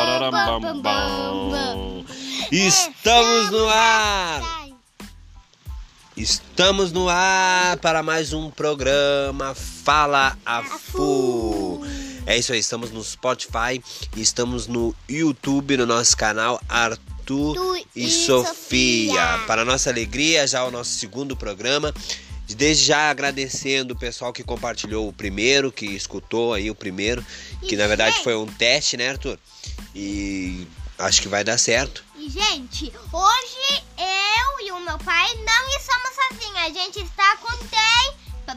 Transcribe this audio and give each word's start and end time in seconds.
bam, 0.00 0.60
bam, 0.60 0.82
bam. 0.82 2.04
Estamos 2.50 3.50
no 3.50 3.68
ar! 3.68 4.42
Estamos 6.16 6.90
no 6.90 7.08
ar 7.08 7.76
para 7.76 8.02
mais 8.02 8.32
um 8.32 8.50
programa 8.50 9.54
Fala 9.54 10.36
a 10.44 10.64
Fu. 10.64 11.80
É 12.26 12.36
isso 12.36 12.52
aí, 12.52 12.58
estamos 12.58 12.90
no 12.90 13.04
Spotify 13.04 13.80
estamos 14.16 14.66
no 14.66 14.94
YouTube, 15.08 15.76
no 15.76 15.86
nosso 15.86 16.16
canal 16.16 16.60
Arthur 16.68 17.78
e 17.94 18.06
e 18.06 18.10
Sofia. 18.10 18.48
Sofia. 18.48 19.46
Para 19.46 19.64
nossa 19.64 19.90
alegria, 19.90 20.46
já 20.46 20.64
o 20.64 20.70
nosso 20.70 20.90
segundo 20.90 21.36
programa. 21.36 21.94
Desde 22.54 22.84
já 22.86 23.10
agradecendo 23.10 23.94
o 23.94 23.98
pessoal 23.98 24.32
que 24.32 24.42
compartilhou 24.42 25.08
o 25.08 25.12
primeiro, 25.12 25.70
que 25.70 25.86
escutou 25.86 26.54
aí 26.54 26.70
o 26.70 26.74
primeiro, 26.74 27.24
que 27.68 27.76
na 27.76 27.86
verdade 27.86 28.14
gente- 28.16 28.24
foi 28.24 28.36
um 28.36 28.46
teste, 28.46 28.96
né, 28.96 29.10
Arthur? 29.10 29.38
E 29.94 30.66
acho 30.98 31.20
que 31.22 31.28
vai 31.28 31.44
dar 31.44 31.58
certo. 31.58 32.04
E, 32.16 32.28
gente, 32.28 32.92
hoje 33.12 33.82
eu 33.98 34.66
e 34.66 34.72
o 34.72 34.80
meu 34.80 34.98
pai 34.98 35.26
não 35.36 35.68
estamos 35.78 36.10
sozinhos. 36.14 36.56
A 36.58 36.68
gente 36.70 37.00
está 37.00 37.36
com 37.36 37.56
quem? 37.68 38.14
A 38.46 38.54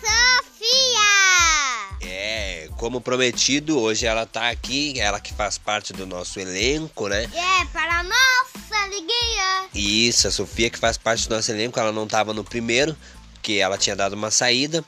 Sofia! 0.00 1.87
É, 2.10 2.70
como 2.78 3.02
prometido, 3.02 3.78
hoje 3.78 4.06
ela 4.06 4.24
tá 4.24 4.48
aqui, 4.48 4.98
ela 4.98 5.20
que 5.20 5.34
faz 5.34 5.58
parte 5.58 5.92
do 5.92 6.06
nosso 6.06 6.40
elenco, 6.40 7.06
né? 7.06 7.24
É, 7.24 7.64
para 7.66 8.00
a 8.00 8.02
nossa 8.02 8.76
alegria. 8.84 9.68
Isso, 9.74 10.26
a 10.26 10.30
Sofia 10.30 10.70
que 10.70 10.78
faz 10.78 10.96
parte 10.96 11.28
do 11.28 11.34
nosso 11.34 11.50
elenco, 11.50 11.78
ela 11.78 11.92
não 11.92 12.04
estava 12.04 12.32
no 12.32 12.42
primeiro, 12.42 12.96
porque 13.34 13.54
ela 13.54 13.76
tinha 13.76 13.94
dado 13.94 14.14
uma 14.14 14.30
saída, 14.30 14.82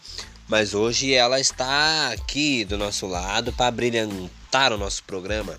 mas 0.48 0.72
hoje 0.72 1.12
ela 1.12 1.38
está 1.38 2.10
aqui 2.10 2.64
do 2.64 2.78
nosso 2.78 3.06
lado 3.06 3.52
para 3.52 3.70
brilhantar 3.70 4.72
o 4.72 4.78
nosso 4.78 5.04
programa. 5.04 5.58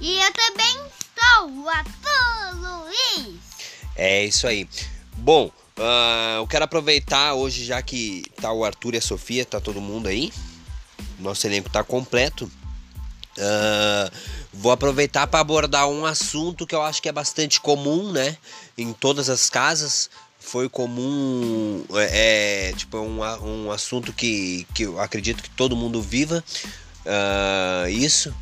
E 0.00 0.16
eu 0.16 0.32
também 0.32 0.76
estou, 0.98 1.64
o 1.64 1.68
Arthur 1.68 2.56
Luiz. 2.56 3.36
É 3.94 4.24
isso 4.24 4.46
aí. 4.46 4.66
Bom, 5.18 5.50
ah, 5.76 6.36
eu 6.38 6.46
quero 6.46 6.64
aproveitar 6.64 7.34
hoje, 7.34 7.62
já 7.62 7.82
que 7.82 8.24
tá 8.40 8.50
o 8.50 8.64
Arthur 8.64 8.94
e 8.94 8.98
a 8.98 9.02
Sofia, 9.02 9.44
tá 9.44 9.60
todo 9.60 9.82
mundo 9.82 10.08
aí. 10.08 10.32
Nosso 11.18 11.46
elenco 11.46 11.70
tá 11.70 11.82
completo. 11.82 12.50
Ah, 13.38 14.10
vou 14.52 14.72
aproveitar 14.72 15.26
para 15.26 15.40
abordar 15.40 15.88
um 15.88 16.06
assunto 16.06 16.66
que 16.66 16.74
eu 16.74 16.82
acho 16.82 17.02
que 17.02 17.08
é 17.08 17.12
bastante 17.12 17.60
comum, 17.60 18.12
né? 18.12 18.36
Em 18.76 18.92
todas 18.92 19.28
as 19.28 19.50
casas. 19.50 20.10
Foi 20.38 20.68
comum, 20.68 21.82
é, 21.94 22.68
é, 22.68 22.72
tipo, 22.74 22.98
um, 22.98 23.20
um 23.20 23.70
assunto 23.70 24.12
que, 24.12 24.66
que 24.74 24.82
eu 24.82 25.00
acredito 25.00 25.42
que 25.42 25.48
todo 25.50 25.76
mundo 25.76 26.02
viva. 26.02 26.44
ah, 27.06 27.88
isso. 27.88 28.34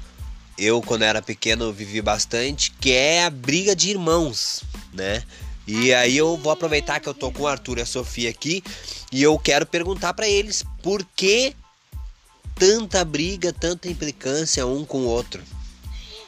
Eu, 0.59 0.83
quando 0.83 1.03
era 1.03 1.23
pequeno, 1.23 1.73
vivi 1.73 2.03
bastante, 2.03 2.71
que 2.73 2.93
é 2.93 3.25
a 3.25 3.31
briga 3.31 3.75
de 3.75 3.91
irmãos, 3.91 4.63
né? 4.93 5.23
E 5.67 5.95
aí 5.95 6.17
eu 6.17 6.37
vou 6.37 6.53
aproveitar 6.53 7.01
que 7.01 7.09
eu 7.09 7.15
tô 7.15 7.31
com 7.31 7.45
o 7.45 7.47
Arthur 7.47 7.79
e 7.79 7.83
a 7.83 7.87
Sofia 7.87 8.29
aqui 8.29 8.63
e 9.11 9.23
eu 9.23 9.39
quero 9.39 9.65
perguntar 9.65 10.13
pra 10.13 10.29
eles 10.29 10.65
por 10.83 11.05
que 11.17 11.55
tanta 12.55 13.05
briga, 13.05 13.53
tanta 13.53 13.89
implicância 13.89 14.67
um 14.67 14.85
com 14.85 14.99
o 14.99 15.09
outro. 15.09 15.43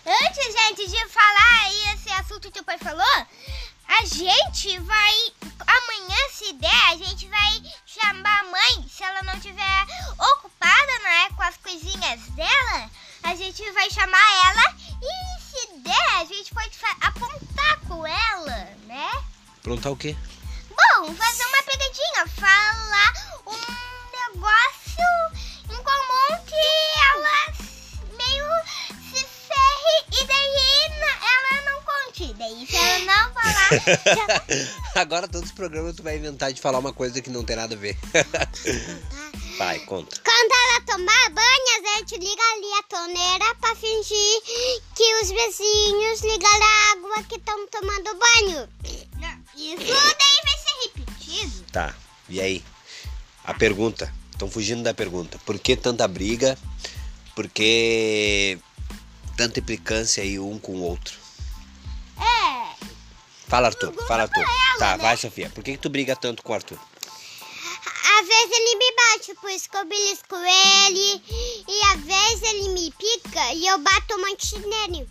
Antes, 0.06 0.52
gente, 0.52 0.86
de 0.86 1.08
falar 1.08 1.60
aí 1.62 1.94
esse 1.94 2.10
assunto 2.12 2.50
que 2.50 2.60
o 2.60 2.64
pai 2.64 2.78
falou, 2.78 3.26
a 3.88 4.04
gente 4.04 4.78
vai. 4.80 5.14
Amanhã, 5.66 6.16
se 6.32 6.52
der, 6.54 6.84
a 6.90 6.96
gente 6.96 7.26
vai 7.28 7.62
chamar 7.86 8.40
a 8.40 8.44
mãe, 8.44 8.88
se 8.88 9.02
ela 9.02 9.22
não 9.22 9.34
estiver 9.34 9.86
ocupada, 10.18 10.98
né, 11.02 11.30
com 11.36 11.42
as 11.42 11.56
coisinhas 11.56 12.20
dela, 12.30 12.90
a 13.22 13.34
gente 13.34 13.70
vai 13.72 13.90
chamar 13.90 14.46
ela 14.46 14.76
e 15.00 15.40
se 15.40 15.78
der, 15.78 16.10
a 16.16 16.24
gente 16.24 16.52
pode 16.52 16.70
apontar 17.00 17.80
com 17.88 18.06
ela, 18.06 18.76
né? 18.86 19.10
Perguntar 19.62 19.90
o 19.90 19.96
quê? 19.96 20.14
Bom, 20.68 21.14
fazer 21.14 21.44
uma 21.46 21.62
pegadinha, 21.62 22.26
falar 22.36 23.23
Agora 34.94 35.28
todos 35.28 35.50
os 35.50 35.54
programas 35.54 35.96
tu 35.96 36.02
vai 36.02 36.16
inventar 36.16 36.52
de 36.52 36.60
falar 36.60 36.78
uma 36.78 36.92
coisa 36.92 37.20
que 37.20 37.30
não 37.30 37.44
tem 37.44 37.56
nada 37.56 37.74
a 37.74 37.78
ver. 37.78 37.96
Vai, 39.58 39.78
conta. 39.80 40.20
Quando 40.24 40.52
ela 40.52 40.80
tomar 40.80 41.30
banho, 41.30 41.94
a 41.94 41.98
gente 41.98 42.18
liga 42.18 42.42
ali 42.56 42.72
a 42.78 42.82
torneira 42.82 43.54
pra 43.60 43.76
fingir 43.76 44.42
que 44.96 45.14
os 45.22 45.30
vizinhos 45.30 46.20
ligaram 46.22 46.64
a 46.64 46.92
água 46.92 47.22
que 47.28 47.36
estão 47.36 47.66
tomando 47.68 48.18
banho. 48.18 48.68
Isso 49.56 49.76
daí 49.78 50.40
vai 50.44 50.58
ser 50.58 50.88
repetido. 50.88 51.64
Tá, 51.70 51.94
e 52.28 52.40
aí? 52.40 52.64
A 53.44 53.54
pergunta. 53.54 54.12
Estão 54.32 54.50
fugindo 54.50 54.82
da 54.82 54.92
pergunta. 54.92 55.38
Por 55.46 55.56
que 55.60 55.76
tanta 55.76 56.08
briga? 56.08 56.58
Por 57.36 57.48
que 57.48 58.58
tanta 59.36 59.60
implicância 59.60 60.24
aí 60.24 60.40
um 60.40 60.58
com 60.58 60.72
o 60.72 60.82
outro? 60.82 61.23
Fala, 63.48 63.68
Arthur. 63.68 63.92
Fala, 64.06 64.22
Arthur. 64.24 64.40
ela, 64.42 64.78
Tá, 64.78 64.96
né? 64.96 65.02
vai, 65.02 65.16
Sofia. 65.16 65.50
Por 65.50 65.62
que, 65.62 65.72
que 65.72 65.78
tu 65.78 65.88
briga 65.88 66.16
tanto 66.16 66.42
com 66.42 66.52
o 66.52 66.54
Arthur? 66.54 66.78
Às 66.78 68.26
vezes 68.28 68.50
ele 68.52 68.76
me 68.76 68.84
bate, 68.96 69.34
por 69.40 69.50
isso 69.50 69.68
que 69.68 69.76
eu 69.76 69.84
belisco 69.84 70.36
ele. 70.36 71.22
E 71.68 71.82
às 71.92 72.00
vezes 72.04 72.42
ele 72.42 72.68
me 72.70 72.92
pica 72.92 73.52
e 73.54 73.66
eu 73.66 73.78
bato 73.78 74.14
um 74.14 74.20
monte 74.20 74.58
nele. 74.58 75.08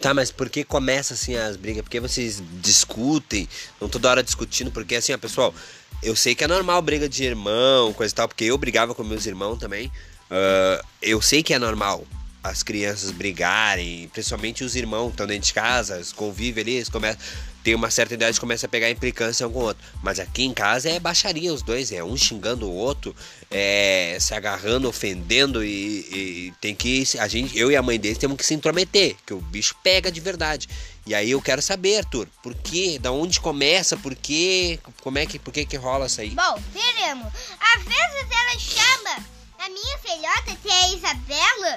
Tá, 0.00 0.12
mas 0.12 0.30
por 0.30 0.50
que 0.50 0.64
começa 0.64 1.14
assim 1.14 1.36
as 1.36 1.56
brigas? 1.56 1.82
Por 1.82 1.90
que 1.90 2.00
vocês 2.00 2.42
discutem? 2.60 3.48
Não 3.80 3.88
toda 3.88 4.10
hora 4.10 4.22
discutindo? 4.22 4.70
Porque 4.72 4.96
assim, 4.96 5.12
ó, 5.12 5.18
pessoal, 5.18 5.54
eu 6.02 6.16
sei 6.16 6.34
que 6.34 6.42
é 6.42 6.48
normal 6.48 6.82
briga 6.82 7.08
de 7.08 7.22
irmão, 7.22 7.92
coisa 7.92 8.12
e 8.12 8.16
tal, 8.16 8.26
porque 8.26 8.44
eu 8.44 8.58
brigava 8.58 8.94
com 8.94 9.04
meus 9.04 9.26
irmãos 9.26 9.58
também. 9.58 9.92
Ah, 10.30 10.82
eu 11.00 11.20
sei 11.20 11.42
que 11.42 11.52
é 11.54 11.58
normal 11.58 12.04
as 12.42 12.62
crianças 12.62 13.12
brigarem, 13.12 14.08
principalmente 14.08 14.64
os 14.64 14.74
irmãos 14.74 15.06
que 15.08 15.12
estão 15.12 15.26
dentro 15.26 15.46
de 15.46 15.54
casa, 15.54 15.96
eles 15.96 16.12
convivem 16.12 16.62
ali, 16.62 16.72
eles 16.76 16.88
começam. 16.88 17.20
Tem 17.62 17.74
uma 17.74 17.90
certa 17.90 18.14
idade 18.14 18.40
começa 18.40 18.66
a 18.66 18.68
pegar 18.68 18.90
implicância 18.90 19.46
um 19.46 19.52
com 19.52 19.58
o 19.60 19.62
outro. 19.62 19.82
Mas 20.02 20.18
aqui 20.18 20.44
em 20.44 20.52
casa 20.52 20.88
é 20.88 20.98
baixaria 20.98 21.52
os 21.52 21.62
dois, 21.62 21.92
é 21.92 22.02
um 22.02 22.16
xingando 22.16 22.68
o 22.68 22.74
outro, 22.74 23.14
é 23.50 24.16
se 24.20 24.34
agarrando, 24.34 24.88
ofendendo 24.88 25.64
e, 25.64 26.48
e 26.48 26.54
tem 26.60 26.74
que. 26.74 27.04
A 27.18 27.28
gente, 27.28 27.56
eu 27.56 27.70
e 27.70 27.76
a 27.76 27.82
mãe 27.82 27.98
deles 27.98 28.18
temos 28.18 28.36
que 28.36 28.44
se 28.44 28.54
intrometer, 28.54 29.16
que 29.24 29.32
o 29.32 29.40
bicho 29.40 29.76
pega 29.82 30.10
de 30.10 30.20
verdade. 30.20 30.68
E 31.06 31.14
aí 31.14 31.30
eu 31.30 31.42
quero 31.42 31.60
saber, 31.60 31.98
Arthur, 31.98 32.28
por 32.42 32.54
quê? 32.54 32.98
Da 33.00 33.10
onde 33.10 33.40
começa? 33.40 33.96
Por 33.96 34.14
quê? 34.14 34.78
Como 35.00 35.18
é 35.18 35.26
que, 35.26 35.38
por 35.38 35.52
que 35.52 35.64
que 35.64 35.76
rola 35.76 36.06
isso 36.06 36.20
aí? 36.20 36.30
Bom, 36.30 36.62
veremos. 36.72 37.32
Às 37.74 37.82
vezes 37.82 38.26
ela 38.30 38.58
chama 38.58 39.26
a 39.58 39.68
minha 39.68 39.98
filhota, 39.98 40.56
que 40.62 40.68
é 40.68 40.84
a 40.84 40.88
Isabela. 40.94 41.76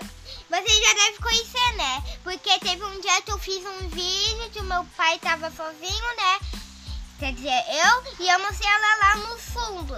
Você 0.49 0.81
já 0.81 0.93
deve 0.93 1.17
conhecer, 1.17 1.73
né? 1.75 2.03
Porque 2.23 2.59
teve 2.59 2.83
um 2.83 3.01
dia 3.01 3.21
que 3.21 3.31
eu 3.31 3.39
fiz 3.39 3.63
um 3.65 3.89
vídeo 3.89 4.49
que 4.51 4.59
o 4.59 4.63
meu 4.63 4.85
pai 4.95 5.17
tava 5.19 5.49
sozinho, 5.51 6.15
né? 6.17 6.39
Quer 7.19 7.33
dizer, 7.33 7.49
eu 7.49 8.25
e 8.25 8.29
eu 8.29 8.39
mostrei 8.39 8.69
ela 8.69 8.95
lá 8.97 9.15
no 9.17 9.37
fundo. 9.39 9.93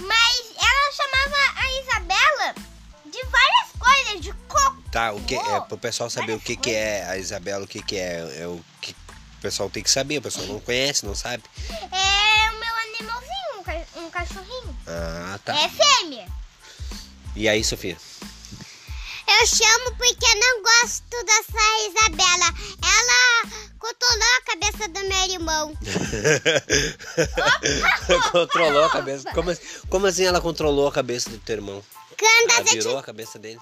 Mas 0.00 0.46
ela 0.56 0.92
chamava 0.92 1.60
a 1.60 1.80
Isabela 1.80 2.54
de 3.06 3.22
várias 3.24 3.72
coisas, 3.78 4.20
de 4.20 4.32
cocô. 4.48 4.76
Tá, 4.90 5.12
o 5.12 5.20
que 5.22 5.34
é 5.34 5.60
pro 5.60 5.78
pessoal 5.78 6.08
saber 6.10 6.32
o 6.34 6.40
que 6.40 6.56
que 6.56 6.70
é 6.74 7.04
a 7.08 7.16
Isabela, 7.18 7.64
o 7.64 7.68
que 7.68 7.82
que 7.82 7.96
é, 7.96 8.40
é 8.42 8.46
o 8.46 8.62
que 8.80 8.92
o 8.92 9.40
pessoal 9.40 9.68
tem 9.70 9.82
que 9.82 9.90
saber, 9.90 10.18
o 10.18 10.22
pessoal 10.22 10.46
não 10.46 10.60
conhece, 10.60 11.04
não 11.06 11.14
sabe. 11.14 11.42
É 11.70 12.50
o 12.50 12.58
meu 12.58 12.74
animalzinho, 12.76 13.58
um 13.58 13.62
ca- 13.62 14.00
um 14.00 14.10
cachorrinho. 14.10 14.76
Ah, 14.86 15.38
tá. 15.44 15.54
É 15.56 15.68
fêmea. 15.68 16.26
E 17.34 17.48
aí, 17.48 17.62
Sofia? 17.62 17.96
Eu 19.40 19.46
chamo 19.46 19.94
porque 19.96 20.34
não 20.34 20.62
gosto 20.62 21.24
dessa 21.24 21.62
Isabela. 21.88 22.52
Ela 22.82 23.50
controlou 23.78 24.28
a 24.38 24.42
cabeça 24.42 24.88
do 24.88 25.00
meu 25.00 25.24
irmão. 25.30 25.72
controlou 28.32 28.84
a 28.84 28.90
cabeça. 28.90 29.30
Como, 29.32 29.50
assim- 29.50 29.62
como 29.90 30.06
assim 30.06 30.24
ela 30.24 30.40
controlou 30.40 30.88
a 30.88 30.92
cabeça 30.92 31.28
do 31.30 31.38
teu 31.38 31.56
irmão? 31.56 31.82
Quando 32.18 32.50
Ela 32.50 32.60
a, 32.60 32.64
gente, 32.64 32.78
virou 32.78 32.98
a 32.98 33.02
cabeça 33.02 33.38
dele? 33.38 33.60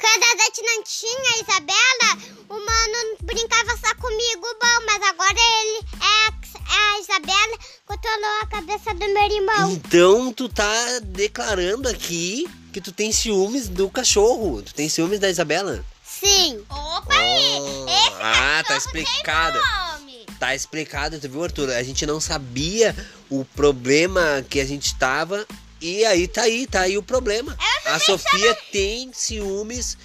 quando 0.00 0.22
a 0.22 0.36
gente 0.44 0.62
não 0.62 0.82
tinha 0.82 1.30
a 1.34 1.38
Isabela, 1.42 2.16
o 2.48 2.54
mano 2.54 3.16
brincava 3.22 3.76
só 3.76 3.94
comigo, 3.96 4.46
bom, 4.60 4.80
mas 4.86 5.02
agora 5.02 5.38
ele 5.38 5.84
é 6.00 6.26
a, 6.26 6.30
é 6.30 6.32
a 6.96 7.00
Isabela 7.00 7.58
controlou 7.84 8.40
a 8.42 8.46
cabeça 8.46 8.94
do 8.94 9.06
meu 9.06 9.30
irmão. 9.30 9.70
Então 9.72 10.32
tu 10.32 10.48
tá 10.48 10.72
declarando 11.02 11.88
aqui 11.90 12.48
que 12.72 12.80
tu 12.80 12.92
tem 12.92 13.12
ciúmes 13.12 13.68
do 13.68 13.88
cachorro. 13.90 14.62
Tu 14.62 14.74
tem 14.74 14.88
ciúmes 14.88 15.18
da 15.18 15.28
Isabela? 15.28 15.84
Sim. 16.04 16.64
Opa, 16.68 17.14
Oh, 17.14 17.86
ah, 18.20 18.62
tá 18.66 18.76
explicado. 18.76 19.58
nome. 19.58 20.26
Tá 20.38 20.54
explicado, 20.54 21.18
tu 21.18 21.28
viu, 21.28 21.42
Arthur? 21.44 21.70
A 21.70 21.82
gente 21.82 22.04
não 22.06 22.20
sabia 22.20 22.94
o 23.28 23.44
problema 23.44 24.44
que 24.48 24.60
a 24.60 24.64
gente 24.64 24.94
tava. 24.96 25.46
E 25.80 26.04
aí 26.04 26.28
tá 26.28 26.42
aí, 26.42 26.66
tá 26.66 26.80
aí 26.82 26.98
o 26.98 27.02
problema. 27.02 27.56
Eu 27.86 27.92
A 27.94 27.98
Sofia 27.98 28.54
tem 28.70 29.10
ciúmes 29.12 29.96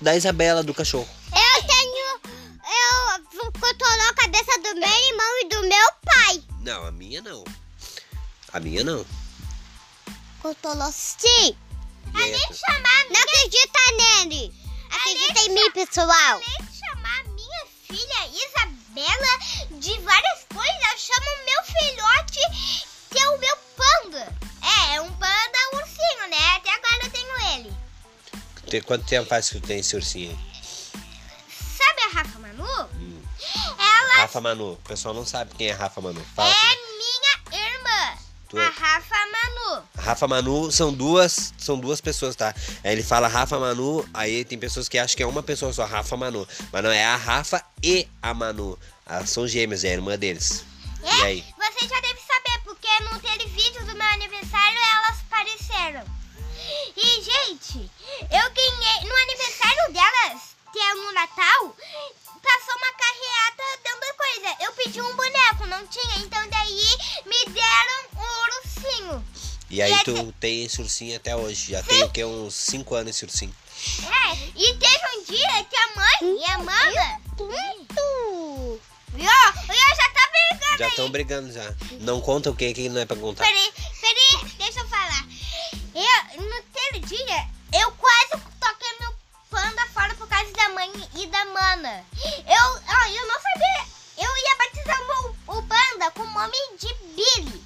da 0.00 0.16
Isabela, 0.16 0.62
do 0.62 0.72
cachorro. 0.74 1.08
Eu 1.32 1.62
tenho. 1.66 2.20
Eu 2.64 3.52
controlo 3.52 4.02
a 4.10 4.14
cabeça 4.14 4.58
do 4.58 4.74
meu 4.80 4.88
irmão 4.88 5.40
e 5.42 5.48
do 5.48 5.60
meu 5.62 5.92
pai. 6.04 6.42
Não, 6.60 6.86
a 6.86 6.90
minha 6.90 7.20
não. 7.20 7.44
A 8.52 8.60
minha 8.60 8.82
não. 8.84 9.04
Controlou 10.42 10.92
sim. 10.92 11.56
Arthur? 12.14 12.54
chamar 12.56 13.04
Não 13.10 13.20
acredita 13.22 13.78
nele. 13.96 14.52
Acredita 14.90 15.40
em 15.40 15.48
mim, 15.54 15.70
pessoal. 15.70 16.08
Além 16.10 16.66
de 16.68 16.78
chamar 16.78 17.24
minha 17.24 17.66
filha 17.86 18.26
Isabela 18.28 19.78
de 19.80 19.98
várias 20.00 20.44
coisas, 20.52 20.82
eu 20.92 20.98
chamo 20.98 21.26
meu 21.46 21.62
filhote 21.64 22.92
que 23.10 23.18
é 23.18 23.28
o 23.28 23.38
meu 23.38 23.56
panda. 23.76 24.36
É, 24.90 24.96
é 24.96 25.00
um 25.00 25.12
panda 25.12 25.58
ursinho, 25.74 26.28
né? 26.30 26.56
Até 26.56 26.70
agora 26.70 27.04
eu 27.04 27.10
tenho 27.10 27.40
ele. 27.56 27.72
Tem- 28.68 28.82
Quanto 28.82 29.06
tempo 29.06 29.28
faz 29.28 29.48
que 29.48 29.60
tu 29.60 29.66
tem 29.66 29.78
esse 29.80 29.94
ursinho? 29.96 30.36
Sabe 31.76 32.00
a 32.02 32.18
Rafa 32.18 32.38
Manu? 32.38 32.88
Hum. 32.94 33.22
Ela 33.78 34.16
Rafa 34.22 34.40
Manu. 34.40 34.72
O 34.72 34.76
pessoal 34.76 35.14
não 35.14 35.26
sabe 35.26 35.54
quem 35.56 35.68
é 35.68 35.72
Rafa 35.72 36.00
Manu. 36.00 36.24
Fala 36.34 36.48
é 36.50 36.76
A 38.60 38.68
Rafa 38.70 39.16
Manu. 39.16 39.82
Rafa 39.98 40.28
Manu 40.28 40.70
são 40.72 40.92
duas, 40.92 41.52
são 41.58 41.78
duas 41.78 42.00
pessoas, 42.00 42.36
tá? 42.36 42.54
Aí 42.84 42.92
ele 42.92 43.02
fala 43.02 43.28
Rafa 43.28 43.58
Manu, 43.58 44.06
aí 44.12 44.44
tem 44.44 44.58
pessoas 44.58 44.88
que 44.88 44.98
acham 44.98 45.16
que 45.16 45.22
é 45.22 45.26
uma 45.26 45.42
pessoa 45.42 45.72
só, 45.72 45.84
Rafa 45.84 46.16
Manu. 46.16 46.46
Mas 46.72 46.82
não, 46.82 46.90
é 46.90 47.04
a 47.04 47.16
Rafa 47.16 47.62
e 47.82 48.08
a 48.20 48.32
Manu. 48.34 48.78
Elas 49.06 49.30
são 49.30 49.46
gêmeas, 49.48 49.84
é 49.84 49.88
a 49.88 49.92
irmã 49.92 50.18
deles. 50.18 50.64
É, 51.02 51.08
E 51.18 51.22
aí? 51.22 51.44
você 51.56 51.88
já 51.88 52.00
deve 52.00 52.20
saber, 52.20 52.60
porque 52.64 52.88
no 53.04 53.18
televídeo 53.20 53.84
do 53.86 53.94
meu 53.94 54.06
aniversário 54.06 54.78
elas 54.78 55.18
apareceram. 55.30 56.04
E, 56.96 57.22
gente, 57.22 57.90
eu 58.20 58.50
ganhei 58.50 59.08
no 59.08 59.16
aniversário 59.16 59.92
delas, 59.92 60.42
que 60.72 60.78
é 60.78 60.94
no 60.94 61.12
Natal, 61.12 61.76
passou 62.42 62.74
uma 62.76 62.92
carreata 62.92 63.62
dando 63.84 64.16
coisa. 64.16 64.56
Eu 64.64 64.72
pedi 64.72 65.00
um 65.00 65.16
boneco, 65.16 65.66
não 65.66 65.86
tinha, 65.86 66.18
então 66.18 66.48
daí 66.50 66.98
me 67.26 67.52
deram 67.52 68.04
um 68.16 68.56
ursinho. 68.58 69.24
E 69.70 69.80
aí 69.80 69.92
E 69.92 70.04
tu 70.04 70.32
tem 70.38 70.64
esse 70.64 70.80
ursinho 70.80 71.16
até 71.16 71.34
hoje. 71.34 71.72
Já 71.72 71.82
tem 71.82 72.02
o 72.02 72.10
quê? 72.10 72.24
Uns 72.24 72.54
5 72.54 72.94
anos 72.94 73.16
esse 73.16 73.24
ursinho. 73.24 73.54
É, 74.02 74.36
e 74.54 74.74
teve 74.74 75.02
um 75.16 75.24
dia 75.24 75.64
que 75.64 75.76
a 75.76 75.96
mãe 75.96 76.38
e 76.38 76.44
a 76.50 76.54
Amanda. 76.54 77.20
Viu? 79.14 79.28
Eu 79.28 79.96
já 79.96 80.08
tá 80.10 80.30
brigando 80.30 80.78
Já 80.78 80.88
estão 80.88 81.10
brigando 81.10 81.52
já. 81.52 81.74
Não 82.00 82.20
conta 82.20 82.50
o 82.50 82.54
que 82.54 82.72
que 82.72 82.88
não 82.88 83.00
é 83.00 83.06
pra 83.06 83.16
contar. 83.16 83.44
Peraí, 83.44 83.72
Eu, 91.72 92.82
ó, 92.86 93.08
eu 93.08 93.26
não 93.26 93.40
sabia. 93.40 93.86
Eu 94.18 94.36
ia 94.36 94.56
batizar 94.58 95.00
o, 95.00 95.56
o 95.56 95.62
panda 95.62 96.10
com 96.10 96.22
o 96.22 96.30
nome 96.30 96.56
de 96.78 96.94
Billy. 97.14 97.64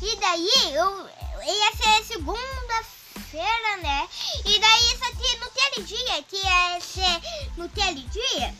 E 0.00 0.16
daí, 0.20 0.72
eu 0.72 1.08
ia 1.42 1.72
ser 1.76 2.04
segunda-feira, 2.04 3.76
né? 3.82 4.08
E 4.44 4.58
daí, 4.60 4.98
só 4.98 5.10
que 5.10 5.36
no 5.38 5.46
aquele 5.46 5.84
dia, 5.84 6.22
que 6.28 6.36
ia 6.36 6.80
ser 6.80 7.56
no 7.56 7.64
aquele 7.64 8.02
dia, 8.02 8.54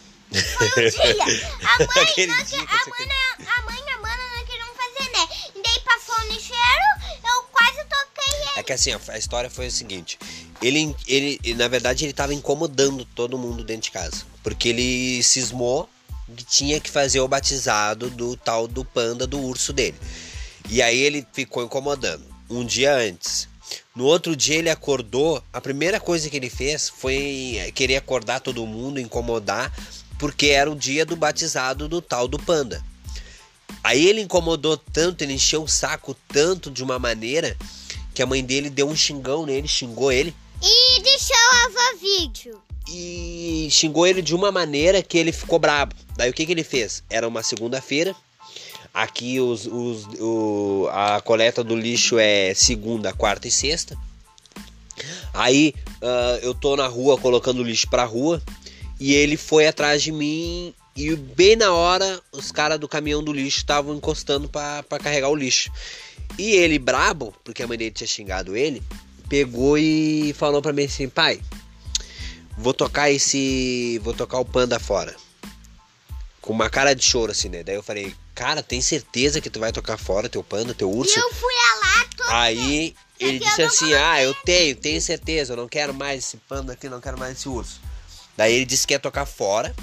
foi 0.56 0.68
o 0.68 0.90
dia. 0.90 1.24
A 1.62 1.78
mãe, 1.78 2.26
não, 2.26 2.44
dia 2.44 2.58
a, 2.58 2.88
mãe, 2.88 3.46
a 3.46 3.62
mãe 3.62 3.82
e 3.86 3.90
a 3.90 3.98
mana 3.98 4.36
não 4.36 4.44
queriam 4.44 4.74
fazer, 4.74 5.10
né? 5.12 5.28
E 5.54 5.62
daí 5.62 5.80
passou 5.84 6.16
o 6.16 6.32
lixeiro, 6.32 6.84
eu 7.24 7.42
quase 7.44 7.84
toquei 7.84 8.40
ele. 8.40 8.50
É 8.56 8.62
que 8.64 8.72
assim, 8.72 8.90
a 8.92 9.18
história 9.18 9.48
foi 9.48 9.68
o 9.68 9.70
seguinte. 9.70 10.18
Ele, 10.60 10.96
ele, 11.06 11.54
na 11.54 11.68
verdade, 11.68 12.04
ele 12.04 12.12
tava 12.12 12.34
incomodando 12.34 13.04
todo 13.04 13.38
mundo 13.38 13.62
dentro 13.62 13.82
de 13.82 13.90
casa. 13.92 14.29
Porque 14.42 14.68
ele 14.68 15.22
cismou 15.22 15.88
que 16.36 16.44
tinha 16.44 16.80
que 16.80 16.90
fazer 16.90 17.20
o 17.20 17.28
batizado 17.28 18.08
do 18.10 18.36
tal 18.36 18.66
do 18.66 18.84
panda 18.84 19.26
do 19.26 19.38
urso 19.40 19.72
dele. 19.72 19.96
E 20.68 20.80
aí 20.80 20.98
ele 20.98 21.26
ficou 21.32 21.64
incomodando. 21.64 22.24
Um 22.48 22.64
dia 22.64 22.94
antes. 22.94 23.48
No 23.94 24.04
outro 24.04 24.34
dia 24.34 24.56
ele 24.56 24.70
acordou. 24.70 25.42
A 25.52 25.60
primeira 25.60 26.00
coisa 26.00 26.28
que 26.30 26.36
ele 26.36 26.50
fez 26.50 26.88
foi 26.88 27.72
querer 27.74 27.96
acordar 27.96 28.40
todo 28.40 28.66
mundo, 28.66 29.00
incomodar, 29.00 29.72
porque 30.18 30.46
era 30.46 30.70
o 30.70 30.76
dia 30.76 31.04
do 31.04 31.16
batizado 31.16 31.88
do 31.88 32.00
tal 32.00 32.28
do 32.28 32.38
panda. 32.38 32.82
Aí 33.82 34.06
ele 34.06 34.20
incomodou 34.20 34.76
tanto, 34.76 35.22
ele 35.22 35.34
encheu 35.34 35.62
o 35.62 35.68
saco 35.68 36.16
tanto 36.28 36.70
de 36.70 36.82
uma 36.82 36.98
maneira 36.98 37.56
que 38.14 38.22
a 38.22 38.26
mãe 38.26 38.44
dele 38.44 38.68
deu 38.68 38.88
um 38.88 38.96
xingão 38.96 39.46
nele, 39.46 39.68
xingou 39.68 40.12
ele 40.12 40.34
E 40.62 41.00
deixou 41.00 41.36
a 41.54 41.96
vídeo. 41.96 42.69
E 42.90 43.68
xingou 43.70 44.06
ele 44.06 44.20
de 44.20 44.34
uma 44.34 44.50
maneira 44.50 45.02
que 45.02 45.16
ele 45.16 45.32
ficou 45.32 45.58
brabo. 45.58 45.94
Daí 46.16 46.28
o 46.28 46.32
que, 46.32 46.44
que 46.44 46.52
ele 46.52 46.64
fez? 46.64 47.02
Era 47.08 47.26
uma 47.26 47.42
segunda-feira. 47.42 48.14
Aqui 48.92 49.38
os, 49.38 49.66
os, 49.66 50.04
o, 50.18 50.88
a 50.90 51.20
coleta 51.20 51.62
do 51.62 51.76
lixo 51.76 52.18
é 52.18 52.52
segunda, 52.54 53.12
quarta 53.12 53.46
e 53.46 53.50
sexta. 53.50 53.96
Aí 55.32 55.74
ah, 56.02 56.38
eu 56.42 56.52
tô 56.54 56.76
na 56.76 56.88
rua 56.88 57.16
colocando 57.16 57.62
lixo 57.62 57.88
pra 57.88 58.04
rua 58.04 58.42
e 58.98 59.14
ele 59.14 59.36
foi 59.36 59.66
atrás 59.66 60.02
de 60.02 60.10
mim 60.10 60.74
e 60.96 61.14
bem 61.14 61.54
na 61.54 61.72
hora 61.72 62.20
os 62.32 62.50
caras 62.50 62.78
do 62.78 62.88
caminhão 62.88 63.22
do 63.22 63.32
lixo 63.32 63.58
estavam 63.58 63.94
encostando 63.94 64.48
pra 64.48 64.98
carregar 65.00 65.28
o 65.28 65.36
lixo. 65.36 65.70
E 66.38 66.52
ele, 66.52 66.78
brabo, 66.78 67.34
porque 67.44 67.62
a 67.62 67.66
mãe 67.66 67.78
dele 67.78 67.90
tinha 67.90 68.06
xingado 68.06 68.56
ele, 68.56 68.82
pegou 69.28 69.78
e 69.78 70.34
falou 70.36 70.60
pra 70.60 70.72
mim 70.72 70.84
assim: 70.84 71.08
pai, 71.08 71.40
vou 72.60 72.74
tocar 72.74 73.10
esse. 73.10 73.98
Vou 74.02 74.14
tocar 74.14 74.38
o 74.38 74.44
panda 74.44 74.78
fora. 74.78 75.14
Com 76.40 76.52
uma 76.52 76.70
cara 76.70 76.94
de 76.94 77.04
choro 77.04 77.32
assim, 77.32 77.48
né? 77.48 77.62
Daí 77.62 77.74
eu 77.74 77.82
falei, 77.82 78.14
cara, 78.34 78.62
tem 78.62 78.80
certeza 78.80 79.40
que 79.40 79.50
tu 79.50 79.60
vai 79.60 79.72
tocar 79.72 79.98
fora 79.98 80.28
teu 80.28 80.42
panda, 80.42 80.74
teu 80.74 80.90
E 80.90 80.94
urso? 80.94 81.18
eu 81.18 81.34
fui 81.34 81.52
lá, 81.82 82.06
tô... 82.16 82.24
Aí 82.28 82.94
ele 83.18 83.38
disse 83.38 83.62
assim: 83.62 83.92
Ah, 83.94 84.22
eu 84.22 84.34
tenho, 84.34 84.76
tenho 84.76 85.00
certeza, 85.00 85.52
eu 85.52 85.56
não 85.56 85.68
quero 85.68 85.92
mais 85.92 86.24
esse 86.24 86.36
panda 86.36 86.72
aqui, 86.72 86.88
não 86.88 87.00
quero 87.00 87.18
mais 87.18 87.36
esse 87.38 87.48
urso. 87.48 87.80
Daí 88.36 88.54
ele 88.54 88.64
disse 88.64 88.86
que 88.86 88.94
ia 88.94 88.98
tocar 88.98 89.26
fora. 89.26 89.74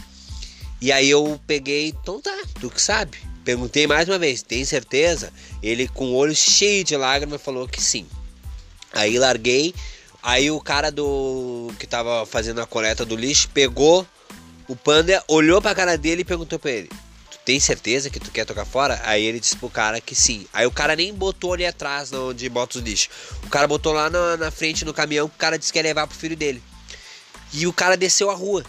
E 0.79 0.91
aí 0.91 1.09
eu 1.09 1.39
peguei, 1.47 1.89
então 1.89 2.21
tá, 2.21 2.35
tu 2.59 2.69
que 2.69 2.81
sabe. 2.81 3.17
Perguntei 3.43 3.87
mais 3.87 4.07
uma 4.07 4.19
vez, 4.19 4.43
tem 4.43 4.63
certeza? 4.65 5.31
Ele 5.63 5.87
com 5.87 6.07
o 6.07 6.15
olho 6.15 6.35
cheio 6.35 6.83
de 6.83 6.95
lágrimas 6.95 7.41
falou 7.41 7.67
que 7.67 7.81
sim. 7.81 8.05
Aí 8.93 9.17
larguei. 9.17 9.73
Aí 10.27 10.51
o 10.51 10.59
cara 10.59 10.91
do 10.91 11.71
que 11.79 11.87
tava 11.87 12.25
fazendo 12.25 12.59
a 12.59 12.67
coleta 12.67 13.05
do 13.05 13.15
lixo 13.15 13.47
pegou 13.53 14.05
o 14.67 14.75
panda, 14.75 15.23
olhou 15.25 15.61
pra 15.61 15.73
cara 15.73 15.97
dele 15.97 16.23
e 16.23 16.25
perguntou 16.25 16.59
pra 16.59 16.69
ele: 16.69 16.89
Tu 17.31 17.39
tem 17.45 17.61
certeza 17.61 18.09
que 18.09 18.19
tu 18.19 18.29
quer 18.29 18.43
tocar 18.43 18.65
fora? 18.65 18.99
Aí 19.05 19.23
ele 19.23 19.39
disse 19.39 19.55
pro 19.55 19.69
cara 19.69 20.01
que 20.01 20.13
sim. 20.13 20.45
Aí 20.51 20.65
o 20.65 20.71
cara 20.71 20.97
nem 20.97 21.13
botou 21.13 21.53
ali 21.53 21.65
atrás 21.65 22.11
onde 22.11 22.49
bota 22.49 22.77
os 22.77 22.83
lixos. 22.83 23.07
O 23.45 23.49
cara 23.49 23.69
botou 23.69 23.93
lá 23.93 24.09
na, 24.09 24.35
na 24.35 24.51
frente 24.51 24.83
no 24.83 24.93
caminhão 24.93 25.29
que 25.29 25.35
o 25.35 25.39
cara 25.39 25.57
disse 25.57 25.71
que 25.71 25.79
ia 25.79 25.83
levar 25.83 26.05
pro 26.05 26.17
filho 26.17 26.35
dele. 26.35 26.61
E 27.53 27.65
o 27.65 27.71
cara 27.71 27.95
desceu 27.95 28.29
a 28.29 28.35
rua. 28.35 28.65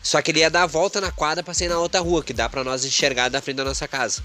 Só 0.00 0.22
que 0.22 0.30
ele 0.30 0.38
ia 0.38 0.50
dar 0.50 0.62
a 0.62 0.66
volta 0.66 1.00
na 1.00 1.10
quadra 1.10 1.42
pra 1.42 1.52
sair 1.52 1.66
na 1.66 1.80
outra 1.80 1.98
rua, 1.98 2.22
que 2.22 2.32
dá 2.32 2.48
pra 2.48 2.62
nós 2.62 2.84
enxergar 2.84 3.28
da 3.28 3.42
frente 3.42 3.56
da 3.56 3.64
nossa 3.64 3.88
casa. 3.88 4.22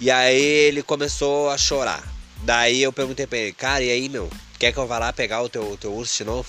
E 0.00 0.12
aí 0.12 0.40
ele 0.40 0.80
começou 0.84 1.50
a 1.50 1.58
chorar. 1.58 2.04
Daí 2.44 2.80
eu 2.80 2.92
perguntei 2.92 3.26
pra 3.26 3.38
ele, 3.38 3.52
cara, 3.52 3.82
e 3.82 3.90
aí, 3.90 4.08
meu? 4.08 4.30
Quer 4.60 4.72
que 4.72 4.78
eu 4.78 4.86
vá 4.86 4.98
lá 4.98 5.10
pegar 5.10 5.40
o 5.40 5.48
teu, 5.48 5.74
teu 5.78 5.90
urso 5.90 6.18
de 6.18 6.24
novo? 6.24 6.46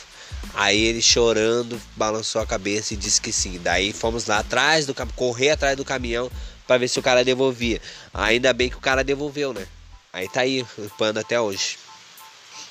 Aí 0.53 0.77
ele 0.83 1.01
chorando, 1.01 1.81
balançou 1.95 2.41
a 2.41 2.45
cabeça 2.45 2.93
e 2.93 2.97
disse 2.97 3.21
que 3.21 3.31
sim. 3.31 3.57
Daí 3.57 3.93
fomos 3.93 4.25
lá 4.25 4.39
atrás 4.39 4.85
do 4.85 4.93
caminhão, 4.93 5.15
correr 5.15 5.51
atrás 5.51 5.77
do 5.77 5.85
caminhão 5.85 6.29
pra 6.67 6.77
ver 6.77 6.89
se 6.89 6.99
o 6.99 7.01
cara 7.01 7.23
devolvia. 7.23 7.81
Ainda 8.13 8.51
bem 8.51 8.69
que 8.69 8.75
o 8.75 8.81
cara 8.81 9.01
devolveu, 9.01 9.53
né? 9.53 9.65
Aí 10.11 10.27
tá 10.27 10.41
aí 10.41 10.61
o 10.61 10.89
panda 10.97 11.21
até 11.21 11.39
hoje. 11.39 11.77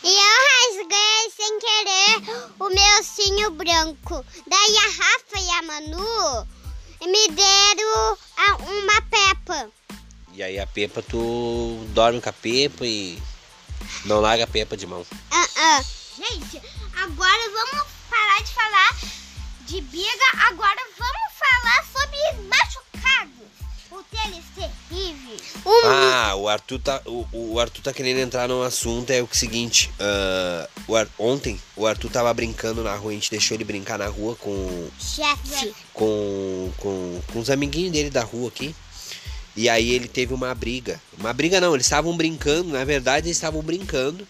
E 0.04 0.08
eu 0.08 0.76
rasguei 0.76 1.32
sem 1.34 1.58
querer 1.58 2.50
o 2.58 2.68
meu 2.68 2.96
ursinho 2.98 3.50
branco. 3.52 4.22
Daí 4.46 4.76
a 4.76 4.90
Rafa 4.90 5.40
e 5.40 5.50
a 5.58 5.62
Manu 5.62 6.46
me 7.00 7.28
deram 7.28 8.18
uma 8.60 9.02
pepa. 9.08 9.70
E 10.34 10.42
aí 10.42 10.58
a 10.58 10.66
Pepa, 10.66 11.00
tu 11.00 11.82
dorme 11.94 12.20
com 12.20 12.28
a 12.28 12.32
Pepa 12.32 12.84
e 12.84 13.18
não 14.04 14.20
larga 14.20 14.44
a 14.44 14.46
Pepa 14.46 14.76
de 14.76 14.86
mão. 14.86 15.04
Ah. 15.62 15.84
Gente, 16.16 16.58
agora 16.96 17.50
vamos 17.52 17.86
parar 18.08 18.42
de 18.42 18.50
falar 18.50 18.98
de 19.66 19.80
briga. 19.82 20.24
Agora 20.48 20.80
vamos 20.98 21.32
falar 21.38 21.84
sobre 21.92 22.48
machucados. 22.48 23.46
O 23.90 24.02
deles 24.10 24.44
terríveis. 24.54 25.42
Ah, 25.84 26.34
o 26.36 26.48
Arthur 26.48 26.78
tá, 26.78 27.02
o, 27.04 27.26
o 27.30 27.60
Arthur 27.60 27.82
tá 27.82 27.92
querendo 27.92 28.20
entrar 28.20 28.48
num 28.48 28.62
assunto, 28.62 29.10
é 29.10 29.20
o 29.22 29.28
seguinte, 29.30 29.90
uh, 30.00 30.68
o 30.88 30.96
Ar, 30.96 31.06
ontem 31.18 31.60
o 31.76 31.86
Arthur 31.86 32.10
tava 32.10 32.32
brincando 32.32 32.82
na 32.82 32.96
rua, 32.96 33.10
a 33.10 33.14
gente 33.14 33.30
deixou 33.30 33.54
ele 33.54 33.64
brincar 33.64 33.98
na 33.98 34.06
rua 34.06 34.34
com. 34.36 34.88
Chefe. 34.98 35.74
Com, 35.92 36.72
com, 36.78 37.20
com 37.30 37.38
os 37.38 37.50
amiguinhos 37.50 37.92
dele 37.92 38.08
da 38.08 38.22
rua 38.22 38.48
aqui. 38.48 38.74
E 39.54 39.68
aí 39.68 39.90
ele 39.90 40.08
teve 40.08 40.32
uma 40.32 40.54
briga. 40.54 40.98
Uma 41.18 41.34
briga 41.34 41.60
não, 41.60 41.74
eles 41.74 41.84
estavam 41.84 42.16
brincando, 42.16 42.70
na 42.70 42.82
verdade 42.82 43.26
eles 43.26 43.36
estavam 43.36 43.60
brincando. 43.60 44.26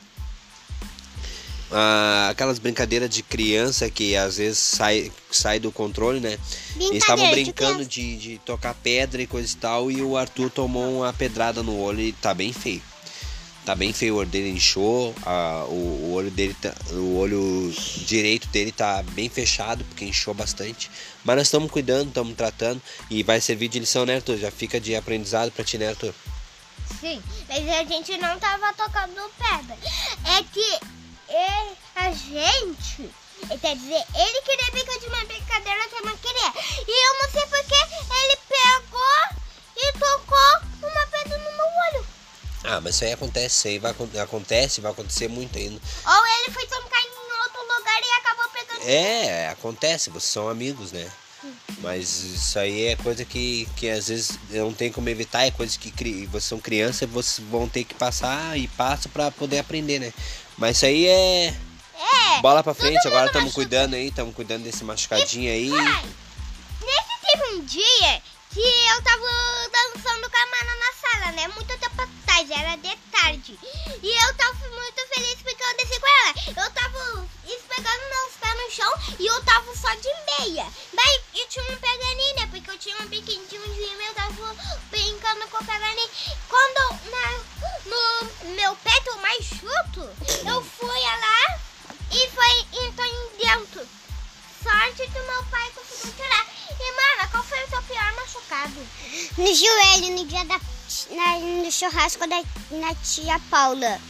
Ah, 1.72 2.28
aquelas 2.30 2.58
brincadeiras 2.58 3.08
de 3.08 3.22
criança 3.22 3.88
que 3.88 4.16
às 4.16 4.38
vezes 4.38 4.58
sai, 4.58 5.12
sai 5.30 5.60
do 5.60 5.70
controle, 5.70 6.18
né? 6.18 6.36
Eles 6.76 7.02
estavam 7.02 7.30
brincando 7.30 7.84
de, 7.84 8.16
de, 8.16 8.38
tocar 8.38 8.74
pedra 8.74 9.22
e 9.22 9.26
coisa 9.26 9.52
e 9.52 9.56
tal. 9.56 9.90
E 9.90 10.02
o 10.02 10.16
Arthur 10.16 10.50
tomou 10.50 10.98
uma 10.98 11.12
pedrada 11.12 11.62
no 11.62 11.78
olho 11.78 12.00
e 12.00 12.12
tá 12.12 12.34
bem 12.34 12.52
feio. 12.52 12.82
Tá 13.64 13.74
bem 13.76 13.92
feio, 13.92 14.14
o 14.14 14.16
olho 14.16 14.28
dele 14.28 14.50
inchou, 14.50 15.14
a, 15.24 15.64
o, 15.68 16.08
o, 16.08 16.12
olho 16.14 16.30
dele 16.30 16.56
tá, 16.60 16.74
o 16.92 17.18
olho 17.18 17.72
direito 18.06 18.48
dele 18.48 18.72
tá 18.72 19.02
bem 19.12 19.28
fechado, 19.28 19.84
porque 19.84 20.04
inchou 20.04 20.32
bastante. 20.34 20.90
Mas 21.22 21.36
nós 21.36 21.46
estamos 21.46 21.70
cuidando, 21.70 22.08
estamos 22.08 22.34
tratando 22.34 22.80
e 23.10 23.22
vai 23.22 23.40
servir 23.40 23.68
de 23.68 23.78
lição, 23.78 24.06
né, 24.06 24.16
Arthur? 24.16 24.38
Já 24.38 24.50
fica 24.50 24.80
de 24.80 24.96
aprendizado 24.96 25.52
pra 25.52 25.62
ti, 25.62 25.76
né, 25.76 25.90
Arthur? 25.90 26.14
Sim, 27.00 27.22
mas 27.48 27.68
a 27.68 27.84
gente 27.84 28.16
não 28.16 28.38
tava 28.40 28.72
tocando 28.72 29.30
pedra. 29.38 29.76
É 30.24 30.42
que 30.42 30.99
ele, 31.30 31.76
a 31.94 32.10
gente, 32.12 33.10
quer 33.60 33.76
dizer, 33.76 34.04
ele 34.14 34.42
queria 34.42 34.70
brincar 34.72 34.98
de 34.98 35.06
uma 35.06 35.24
brincadeira 35.24 35.88
que 35.88 35.94
eu 35.96 36.06
não 36.06 36.16
queria. 36.18 36.52
E 36.86 37.08
eu 37.08 37.22
não 37.22 37.30
sei 37.30 37.46
porque 37.46 37.74
ele 37.74 38.36
pegou 38.48 39.40
e 39.76 39.92
tocou 39.92 40.88
uma 40.90 41.06
pedra 41.06 41.38
no 41.38 41.52
meu 41.52 41.66
olho. 41.92 42.06
Ah, 42.64 42.80
mas 42.80 42.96
isso 42.96 43.04
aí 43.04 43.12
acontece, 43.12 43.56
isso 43.56 43.68
aí 43.68 43.78
vai, 43.78 43.94
acontece, 44.22 44.80
vai 44.80 44.92
acontecer 44.92 45.28
muito 45.28 45.56
ainda. 45.56 45.80
Ou 46.06 46.26
ele 46.26 46.52
foi 46.52 46.66
tocar 46.66 47.00
em 47.00 47.42
outro 47.42 47.62
lugar 47.62 48.00
e 48.02 48.10
acabou 48.18 48.48
pegando. 48.50 48.82
É, 48.82 49.48
acontece, 49.48 50.10
vocês 50.10 50.30
são 50.30 50.48
amigos, 50.48 50.92
né? 50.92 51.10
Mas 51.80 52.22
isso 52.22 52.58
aí 52.58 52.88
é 52.88 52.96
coisa 52.96 53.24
que, 53.24 53.66
que 53.74 53.88
às 53.88 54.08
vezes 54.08 54.38
não 54.50 54.72
tem 54.72 54.92
como 54.92 55.08
evitar, 55.08 55.46
é 55.46 55.50
coisa 55.50 55.78
que 55.78 56.26
vocês 56.26 56.44
são 56.44 56.60
crianças 56.60 57.02
e 57.02 57.06
vocês 57.06 57.46
vão 57.48 57.66
ter 57.68 57.84
que 57.84 57.94
passar 57.94 58.58
e 58.58 58.68
passa 58.68 59.08
para 59.08 59.30
poder 59.30 59.58
aprender, 59.58 59.98
né? 59.98 60.12
Mas 60.58 60.76
isso 60.76 60.86
aí 60.86 61.06
é. 61.06 61.46
É. 61.46 62.40
Bola 62.40 62.62
pra 62.62 62.74
frente, 62.74 63.06
agora 63.06 63.26
estamos 63.26 63.52
cuidando 63.52 63.94
aí, 63.94 64.08
estamos 64.08 64.34
cuidando 64.34 64.64
desse 64.64 64.84
machucadinho 64.84 65.50
aí. 65.50 65.70
Nesse 65.70 67.20
teve 67.22 67.54
um 67.54 67.64
dia 67.64 68.22
que 68.52 68.60
eu 68.60 69.02
tava 69.02 69.26
dançando 69.72 70.28
com 70.28 70.36
a 70.36 70.46
Mana 70.46 70.74
na 70.76 70.92
sala, 71.08 71.32
né? 71.32 71.48
Muito 71.48 71.78
tempo 71.78 72.02
atrás, 72.02 72.50
era 72.50 72.76
de 72.76 72.96
tarde. 73.10 73.58
E 74.02 74.24
eu 74.24 74.34
tava 74.34 74.58
muito 74.68 75.14
feliz 75.14 75.36
porque 75.42 75.62
eu 75.62 75.76
desci 75.76 76.00
com 76.00 76.06
ela. 76.06 76.34
Eu 76.48 76.70
tava 76.72 77.28
esfregando 77.46 78.02
meus 78.10 78.39
no 78.70 78.76
chão 78.76 78.92
e 79.18 79.26
eu 79.26 79.42
tava 79.42 79.74
só 79.74 79.92
de 79.96 80.08
meia. 80.38 80.66
Daí 80.92 81.20
eu 81.34 81.48
tinha 81.48 81.64
um 81.64 81.76
peganinho, 81.76 82.36
né? 82.36 82.48
Porque 82.50 82.70
eu 82.70 82.78
tinha 82.78 82.96
um 83.00 83.06
biquinho 83.06 83.44
de 83.48 83.58
um 83.58 84.00
eu 84.00 84.14
tava 84.14 84.56
brincando 84.90 85.48
com 85.48 85.62
o 85.62 85.66
peganinho. 85.66 86.10
Quando 86.48 87.00
na, 87.10 87.40
no 87.86 88.54
meu 88.54 88.76
pé 88.76 88.92
tô 89.04 89.16
mais 89.16 89.44
chuto, 89.44 90.08
eu 90.46 90.62
fui 90.62 91.00
lá 91.00 91.58
e 92.12 92.30
foi 92.30 92.84
então 92.84 93.04
em 93.04 93.44
dentro. 93.44 93.88
Sorte 94.62 95.10
que 95.10 95.20
meu 95.20 95.44
pai 95.50 95.70
conseguiu 95.74 96.14
tirar. 96.14 96.46
E, 96.70 96.92
mana, 96.92 97.28
qual 97.30 97.42
foi 97.42 97.64
o 97.64 97.70
seu 97.70 97.82
pior 97.82 98.12
machucado? 98.14 98.86
No 99.38 99.54
joelho, 99.54 100.16
no 100.16 100.26
dia 100.26 100.44
da 100.44 100.60
na, 101.10 101.38
no 101.38 101.72
churrasco 101.72 102.26
da 102.26 102.42
na 102.70 102.94
tia 102.96 103.40
Paula. 103.50 104.00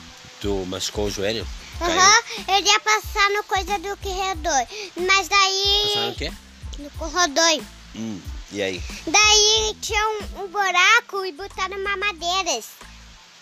Tu 0.41 0.67
machucou 0.67 1.07
o 1.07 1.11
joelho? 1.11 1.47
Aham, 1.81 2.19
uhum, 2.39 2.55
eu 2.55 2.65
ia 2.65 2.81
passar 2.81 3.31
no 3.31 3.43
coisa 3.45 3.79
do 3.79 3.97
corredor. 3.97 4.67
Mas 4.97 5.29
daí. 5.29 5.83
Passar 5.85 6.07
no 6.07 6.15
quê? 6.15 6.33
No 6.79 6.91
corredor. 6.91 7.65
Hum, 7.97 8.21
e 8.53 8.63
aí? 8.63 8.83
Daí 9.07 9.77
tinha 9.81 10.09
um, 10.09 10.45
um 10.45 10.49
buraco 10.49 11.25
e 11.25 11.33
botaram 11.33 11.83
mamadeiras. 11.83 12.67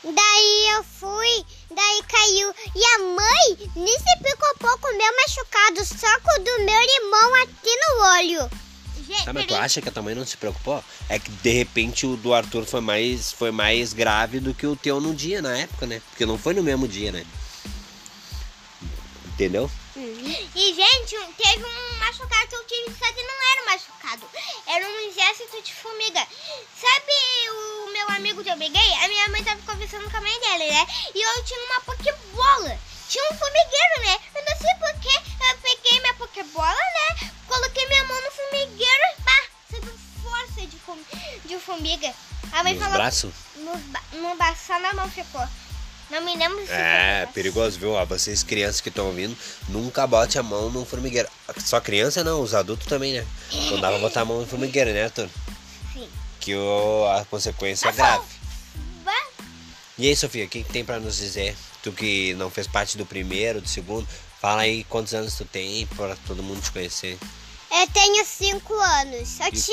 Daí 0.05 0.69
eu 0.77 0.85
fui, 0.85 1.45
daí 1.71 2.03
caiu. 2.07 2.55
E 2.75 2.85
a 2.85 2.99
mãe 2.99 3.71
nem 3.75 3.99
se 3.99 4.19
preocupou 4.21 4.79
com 4.79 4.95
o 4.95 4.97
meu 4.97 5.17
machucado, 5.17 5.85
só 5.85 6.21
com 6.21 6.41
o 6.41 6.45
do 6.45 6.65
meu 6.65 6.81
limão 6.81 7.43
aqui 7.43 7.77
no 7.77 8.05
olho. 8.15 8.51
Gente, 9.05 9.33
mas 9.33 9.47
tu 9.47 9.55
acha 9.55 9.81
que 9.81 9.89
a 9.89 9.93
tua 9.93 10.03
mãe 10.03 10.15
não 10.15 10.25
se 10.25 10.37
preocupou? 10.37 10.85
É 11.09 11.19
que 11.19 11.31
de 11.31 11.51
repente 11.51 12.07
o 12.07 12.17
do 12.17 12.35
Arthur 12.35 12.67
foi 12.67 12.81
mais, 12.81 13.33
foi 13.33 13.51
mais 13.51 13.93
grave 13.93 14.39
do 14.39 14.53
que 14.55 14.67
o 14.67 14.77
teu 14.77 15.01
no 15.01 15.15
dia, 15.15 15.41
na 15.41 15.57
época, 15.57 15.87
né? 15.87 16.01
Porque 16.11 16.27
não 16.27 16.39
foi 16.39 16.53
no 16.55 16.63
mesmo 16.63 16.87
dia, 16.87 17.11
né? 17.11 17.25
Entendeu? 19.39 19.71
Uhum. 19.95 20.49
E, 20.53 20.75
gente, 20.75 21.17
teve 21.37 21.65
um 21.65 21.99
machucado 22.01 22.49
que 22.49 22.57
eu 22.57 22.67
tive, 22.67 22.99
só 22.99 23.13
que 23.13 23.23
não 23.23 23.53
era 23.53 23.65
machucado. 23.67 24.29
Era 24.67 24.85
um 24.85 24.99
exército 25.09 25.63
de 25.63 25.73
formiga. 25.75 26.27
Sabe 26.75 27.13
o 27.49 27.93
meu 27.93 28.09
amigo 28.17 28.43
que 28.43 28.51
eu 28.51 28.57
peguei? 28.57 28.95
A 28.95 29.07
minha 29.07 29.29
mãe 29.29 29.45
tava 29.45 29.63
conversando 29.63 30.11
com 30.11 30.17
a 30.17 30.21
mãe 30.21 30.41
dele, 30.41 30.73
né? 30.73 30.85
E 31.15 31.23
eu 31.23 31.45
tinha 31.45 31.61
uma 31.67 31.81
pokebola. 31.83 32.81
Tinha 33.09 33.31
um 33.31 33.39
formigueiro, 33.39 34.01
né? 34.01 34.19
Eu 34.35 34.45
não 34.45 34.59
sei 34.59 34.75
porque 34.81 35.09
eu 35.09 35.59
peguei 35.59 36.01
minha 36.01 36.15
pokebola, 36.15 36.75
né? 36.75 37.31
Coloquei 37.47 37.87
minha 37.87 38.05
mão 38.07 38.21
no 38.21 38.31
formigueiro 38.33 39.03
e 39.19 39.23
pá, 39.23 39.45
saiu 39.71 39.99
força 40.21 40.67
de 41.47 41.59
formiga. 41.61 42.13
A 42.51 42.65
mãe 42.65 42.75
Nos 42.75 42.83
falou. 42.83 42.99
Braço? 42.99 43.33
No, 43.55 43.77
no 44.21 44.35
braço? 44.35 44.67
Só 44.67 44.81
na 44.81 44.95
mão 44.95 45.09
ficou. 45.09 45.47
Não 46.11 46.23
me 46.23 46.37
lembro 46.37 46.65
se 46.67 46.73
É, 46.73 47.29
perigoso, 47.35 47.79
viu? 47.79 47.93
Ó, 47.93 48.05
vocês 48.07 48.43
crianças 48.43 48.81
que 48.81 48.89
estão 48.89 49.07
ouvindo, 49.07 49.37
nunca 49.69 50.07
bote 50.07 50.39
a 50.39 50.43
mão 50.43 50.71
no 50.71 50.85
formigueiro. 50.85 51.29
Só 51.59 51.81
criança 51.81 52.25
não, 52.25 52.41
os 52.41 52.55
adultos 52.55 52.87
também, 52.87 53.13
né? 53.13 53.27
Não 53.71 53.81
dá 53.81 53.89
pra 53.89 53.99
botar 53.99 54.23
a 54.23 54.25
mão 54.25 54.41
no 54.41 54.47
formigueiro, 54.47 54.93
né, 54.93 55.05
Arthur? 55.05 55.29
Sim. 55.93 56.09
Que 56.41 56.55
o, 56.55 57.07
a 57.11 57.25
consequência 57.27 57.89
é 57.89 57.93
grave. 57.93 58.39
E 59.99 60.07
aí, 60.07 60.15
Sofia, 60.15 60.45
o 60.45 60.49
que, 60.49 60.63
que 60.63 60.73
tem 60.73 60.85
para 60.85 61.01
nos 61.01 61.17
dizer? 61.17 61.57
Tu 61.83 61.91
que 61.91 62.33
não 62.35 62.49
fez 62.49 62.69
parte 62.69 62.97
do 62.97 63.05
primeiro, 63.05 63.61
do 63.61 63.69
segundo, 63.69 64.07
fala 64.41 64.63
aí 64.63 64.85
quantos 64.85 65.13
anos 65.13 65.35
tu 65.35 65.45
tem 65.45 65.87
para 65.89 66.15
todo 66.25 66.41
mundo 66.41 66.63
te 66.63 66.71
conhecer. 66.71 67.19
Eu 67.71 67.87
tenho 67.89 68.25
cinco 68.25 68.75
anos. 68.75 69.41
Eu, 69.41 69.53
ti, 69.53 69.73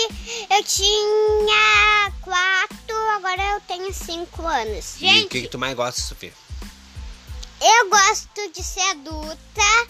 eu 0.50 0.64
tinha 0.64 2.12
quatro, 2.22 2.98
agora 3.16 3.42
eu 3.54 3.62
tenho 3.62 3.94
cinco 3.94 4.46
anos. 4.46 4.96
Gente, 5.00 5.22
e 5.22 5.26
o 5.26 5.30
que, 5.30 5.42
que 5.44 5.48
tu 5.48 5.58
mais 5.58 5.76
gosta, 5.76 6.02
Sofia? 6.02 6.34
Eu 7.62 7.90
gosto 7.90 8.52
de 8.52 8.62
ser 8.62 8.82
adulta. 8.92 9.38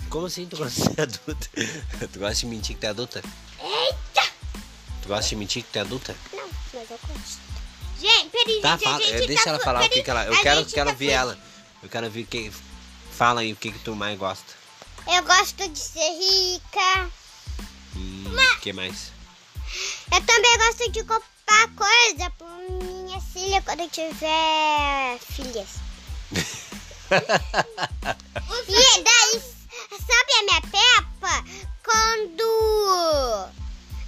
Como 0.09 0.27
assim 0.27 0.45
tu 0.45 0.55
gosta 0.57 0.79
de 0.79 0.95
ser 0.95 1.01
adulta? 1.01 1.49
tu 2.13 2.19
gosta 2.19 2.35
de 2.35 2.45
mentir 2.45 2.75
que 2.75 2.81
tu 2.81 2.85
é 2.85 2.89
adulta? 2.89 3.23
Eita! 3.59 4.31
Tu 5.01 5.07
gosta 5.07 5.29
de 5.29 5.35
mentir 5.35 5.63
que 5.63 5.71
tu 5.71 5.77
é 5.77 5.81
adulta? 5.81 6.15
Não, 6.31 6.47
mas 6.73 6.91
eu 6.91 6.99
gosto. 7.07 7.45
Gente, 7.99 8.29
peraí, 8.29 8.61
tá, 8.61 8.71
gente, 8.73 8.83
fala, 8.83 9.03
gente 9.03 9.27
deixa 9.27 9.43
tá 9.45 9.49
ela 9.49 9.59
falar 9.59 9.85
o 9.85 9.89
que, 9.89 10.03
que 10.03 10.09
ela. 10.09 10.25
Eu 10.25 10.41
quero, 10.41 10.65
quero 10.65 10.89
tá 10.91 10.95
ver 10.95 11.09
ela. 11.09 11.39
Eu 11.81 11.89
quero 11.89 12.09
ver 12.09 12.25
que. 12.25 12.51
Fala 13.11 13.41
aí 13.41 13.53
o 13.53 13.55
que, 13.55 13.71
que 13.71 13.79
tu 13.79 13.95
mais 13.95 14.17
gosta. 14.19 14.53
Eu 15.07 15.23
gosto 15.23 15.67
de 15.69 15.79
ser 15.79 15.99
rica. 15.99 17.11
O 17.95 18.59
que 18.61 18.73
mais? 18.73 19.11
Eu 20.11 20.21
também 20.25 20.57
gosto 20.57 20.91
de 20.91 21.03
comprar 21.03 21.69
coisa 21.75 22.29
pra 22.37 22.47
minha 22.83 23.21
filha 23.21 23.61
quando 23.61 23.81
eu 23.81 23.89
tiver 23.89 25.19
filhas. 25.19 25.69
e 28.67 29.03
daí, 29.03 29.41
sabe 29.89 30.31
a 30.33 30.43
minha 30.43 30.61
Peppa? 30.61 31.43
Quando 31.83 33.49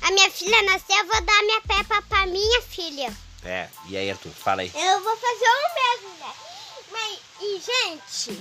a 0.01 0.11
minha 0.11 0.31
filha 0.31 0.61
nascer, 0.63 0.97
eu 0.97 1.07
vou 1.07 1.21
dar 1.21 1.39
a 1.39 1.43
minha 1.43 1.61
Peppa 1.61 2.01
pra 2.03 2.25
minha 2.25 2.61
filha. 2.61 3.15
É, 3.43 3.69
e 3.87 3.95
aí, 3.95 4.11
Arthur, 4.11 4.31
fala 4.31 4.61
aí. 4.61 4.71
Eu 4.73 5.03
vou 5.03 5.15
fazer 5.17 5.45
o 5.45 5.73
mesmo, 5.75 6.09
né? 6.19 6.33
Mas, 6.91 7.19
e 7.41 7.59
gente, 7.59 8.39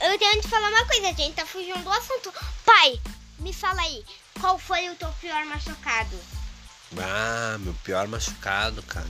eu 0.00 0.18
tenho 0.18 0.40
que 0.40 0.48
falar 0.48 0.68
uma 0.68 0.86
coisa, 0.86 1.12
gente 1.12 1.34
tá 1.34 1.44
fugindo 1.46 1.82
do 1.82 1.90
assunto. 1.90 2.32
Pai, 2.64 3.00
me 3.38 3.52
fala 3.52 3.82
aí, 3.82 4.04
qual 4.40 4.58
foi 4.58 4.88
o 4.90 4.94
teu 4.94 5.08
pior 5.20 5.44
machucado? 5.46 6.16
Ah, 6.98 7.56
meu 7.60 7.74
pior 7.84 8.06
machucado, 8.08 8.82
cara. 8.82 9.06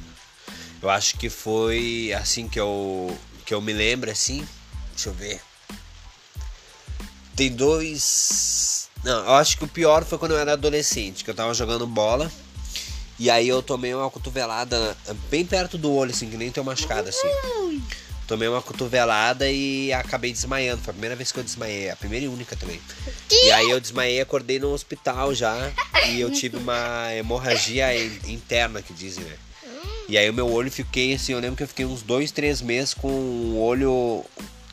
Eu 0.81 0.91
acho 0.91 1.17
que 1.17 1.29
foi 1.31 2.13
assim 2.17 2.49
que 2.49 2.59
eu 2.59 3.17
que 3.45 3.55
eu 3.55 3.61
me 3.61 3.73
lembro 3.73 4.11
assim. 4.11 4.47
Deixa 4.91 5.09
eu 5.09 5.15
ver. 5.15 5.41
Tem 7.35 7.51
dois. 7.51 8.89
Não, 9.03 9.25
eu 9.25 9.35
acho 9.35 9.57
que 9.59 9.65
o 9.65 9.69
pior 9.69 10.05
foi 10.05 10.19
quando 10.19 10.33
eu 10.33 10.39
era 10.39 10.53
adolescente, 10.53 11.25
que 11.25 11.31
eu 11.31 11.35
tava 11.35 11.55
jogando 11.55 11.87
bola. 11.87 12.31
E 13.19 13.31
aí 13.31 13.49
eu 13.49 13.63
tomei 13.63 13.95
uma 13.95 14.11
cotovelada 14.11 14.97
bem 15.31 15.45
perto 15.45 15.79
do 15.79 15.93
olho, 15.93 16.11
assim, 16.11 16.29
que 16.29 16.37
nem 16.37 16.51
tem 16.51 16.63
machucado 16.63 17.09
assim. 17.09 17.29
Tomei 18.27 18.49
uma 18.49 18.63
cotovelada 18.63 19.51
e 19.51 19.93
acabei 19.93 20.33
desmaiando. 20.33 20.83
Foi 20.83 20.91
a 20.91 20.95
primeira 20.95 21.17
vez 21.17 21.33
que 21.33 21.39
eu 21.39 21.45
desmaiei, 21.45 21.91
a 21.91 21.97
primeira 21.97 22.25
e 22.25 22.29
única 22.29 22.57
também. 22.57 22.81
E 23.31 23.51
aí 23.51 23.69
eu 23.69 23.81
desmaiei, 23.81 24.21
acordei 24.21 24.59
no 24.59 24.73
hospital 24.73 25.35
já. 25.35 25.55
E 26.09 26.21
eu 26.21 26.31
tive 26.31 26.57
uma 26.57 27.13
hemorragia 27.13 27.95
interna, 28.27 28.81
que 28.81 28.93
dizem, 28.93 29.25
né? 29.25 29.37
E 30.09 30.19
aí 30.19 30.29
o 30.29 30.35
meu 30.35 30.51
olho 30.51 30.71
fiquei 30.71 31.15
assim, 31.15 31.33
eu 31.33 31.39
lembro 31.39 31.57
que 31.57 31.63
eu 31.63 31.69
fiquei 31.69 31.85
uns 31.85 32.03
dois, 32.03 32.31
três 32.31 32.61
meses 32.61 32.93
com 32.93 33.09
o 33.09 33.63
olho 33.63 34.25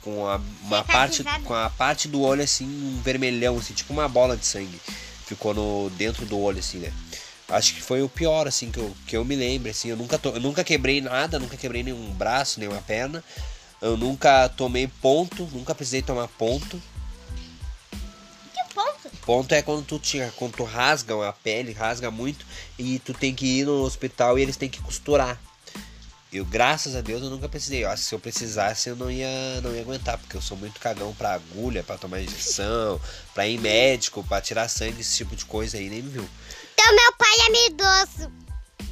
com 0.02 0.28
a, 0.28 0.40
uma 0.64 0.84
parte 0.84 1.24
com 1.44 1.54
a 1.54 1.70
parte 1.70 2.08
do 2.08 2.22
olho 2.22 2.42
assim 2.42 2.66
um 2.66 3.02
vermelhão 3.02 3.58
assim 3.58 3.74
tipo 3.74 3.92
uma 3.92 4.08
bola 4.08 4.38
de 4.38 4.46
sangue 4.46 4.80
ficou 5.26 5.54
no 5.54 5.90
dentro 5.92 6.26
do 6.26 6.40
olho 6.40 6.60
assim 6.60 6.78
né 6.78 6.92
acho 7.50 7.74
que 7.74 7.82
foi 7.82 8.02
o 8.02 8.10
pior 8.10 8.48
assim 8.48 8.72
que 8.72 8.80
eu, 8.80 8.96
que 9.08 9.18
eu 9.18 9.26
me 9.26 9.36
lembro 9.36 9.70
assim 9.70 9.90
eu 9.90 9.98
nunca 9.98 10.18
to, 10.18 10.30
eu 10.30 10.40
nunca 10.40 10.64
quebrei 10.64 11.02
nada 11.02 11.40
nunca 11.40 11.58
quebrei 11.58 11.84
nenhum 11.84 12.12
braço 12.14 12.60
nenhuma 12.60 12.82
perna 12.82 13.24
eu 13.82 13.98
nunca 13.98 14.50
tomei 14.50 14.88
ponto 14.88 15.44
nunca 15.52 15.74
precisei 15.74 16.02
tomar 16.02 16.28
ponto 16.28 16.82
Que 18.54 18.74
ponto? 18.74 19.10
ponto 19.26 19.52
é 19.54 19.62
quando 19.62 19.86
tu 19.86 20.00
tira 20.00 20.32
quando 20.36 20.54
tu 20.54 20.64
rasga 20.64 21.28
a 21.28 21.34
pele 21.34 21.74
rasga 21.74 22.12
muito 22.12 22.46
e 22.78 23.00
tu 23.00 23.14
tem 23.14 23.34
que 23.34 23.46
ir 23.46 23.66
no 23.66 23.84
hospital 23.84 24.38
e 24.38 24.42
eles 24.42 24.56
têm 24.56 24.70
que 24.70 24.82
costurar 24.82 25.40
eu, 26.32 26.46
graças 26.46 26.96
a 26.96 27.02
Deus, 27.02 27.24
eu 27.24 27.30
nunca 27.32 27.50
precisei. 27.50 27.84
Eu 27.84 27.90
acho 27.90 28.04
que 28.04 28.10
se 28.10 28.14
eu 28.14 28.20
precisasse, 28.20 28.88
eu 28.88 28.96
não 28.96 29.10
ia, 29.10 29.28
não 29.64 29.74
ia 29.74 29.82
aguentar, 29.82 30.16
porque 30.20 30.38
eu 30.38 30.42
sou 30.42 30.56
muito 30.56 30.80
cagão 30.80 31.12
pra 31.16 31.34
agulha, 31.34 31.82
pra 31.82 31.98
tomar 31.98 32.22
injeção, 32.22 33.02
pra 33.34 33.48
ir 33.48 33.60
médico, 33.60 34.24
pra 34.24 34.40
tirar 34.40 34.68
sangue, 34.68 35.02
esse 35.02 35.18
tipo 35.18 35.36
de 35.36 35.44
coisa 35.46 35.78
aí, 35.78 35.90
nem 35.90 36.04
me 36.04 36.10
viu. 36.12 36.30
Então 36.90 36.96
meu 36.96 37.14
pai 37.14 37.36
é 37.46 37.50
meio 37.52 37.66
idoso. 37.68 38.32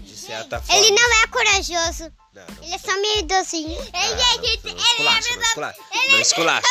De 0.03 0.15
certa 0.15 0.61
forma. 0.61 0.79
Ele 0.85 0.91
não 0.91 1.23
é 1.23 1.27
corajoso. 1.27 2.11
Não, 2.33 2.45
não. 2.47 2.63
Ele 2.63 2.75
é 2.75 2.77
só 2.77 2.93
meio 3.01 3.19
idosinho. 3.19 3.81
Ele, 3.81 3.89
Ah, 3.93 4.07
ele, 4.07 4.17
não, 4.37 4.43
ele, 4.43 4.73
não 4.73 5.41
esculacha. 5.41 5.77
Não 6.11 6.19
esculacha. 6.21 6.67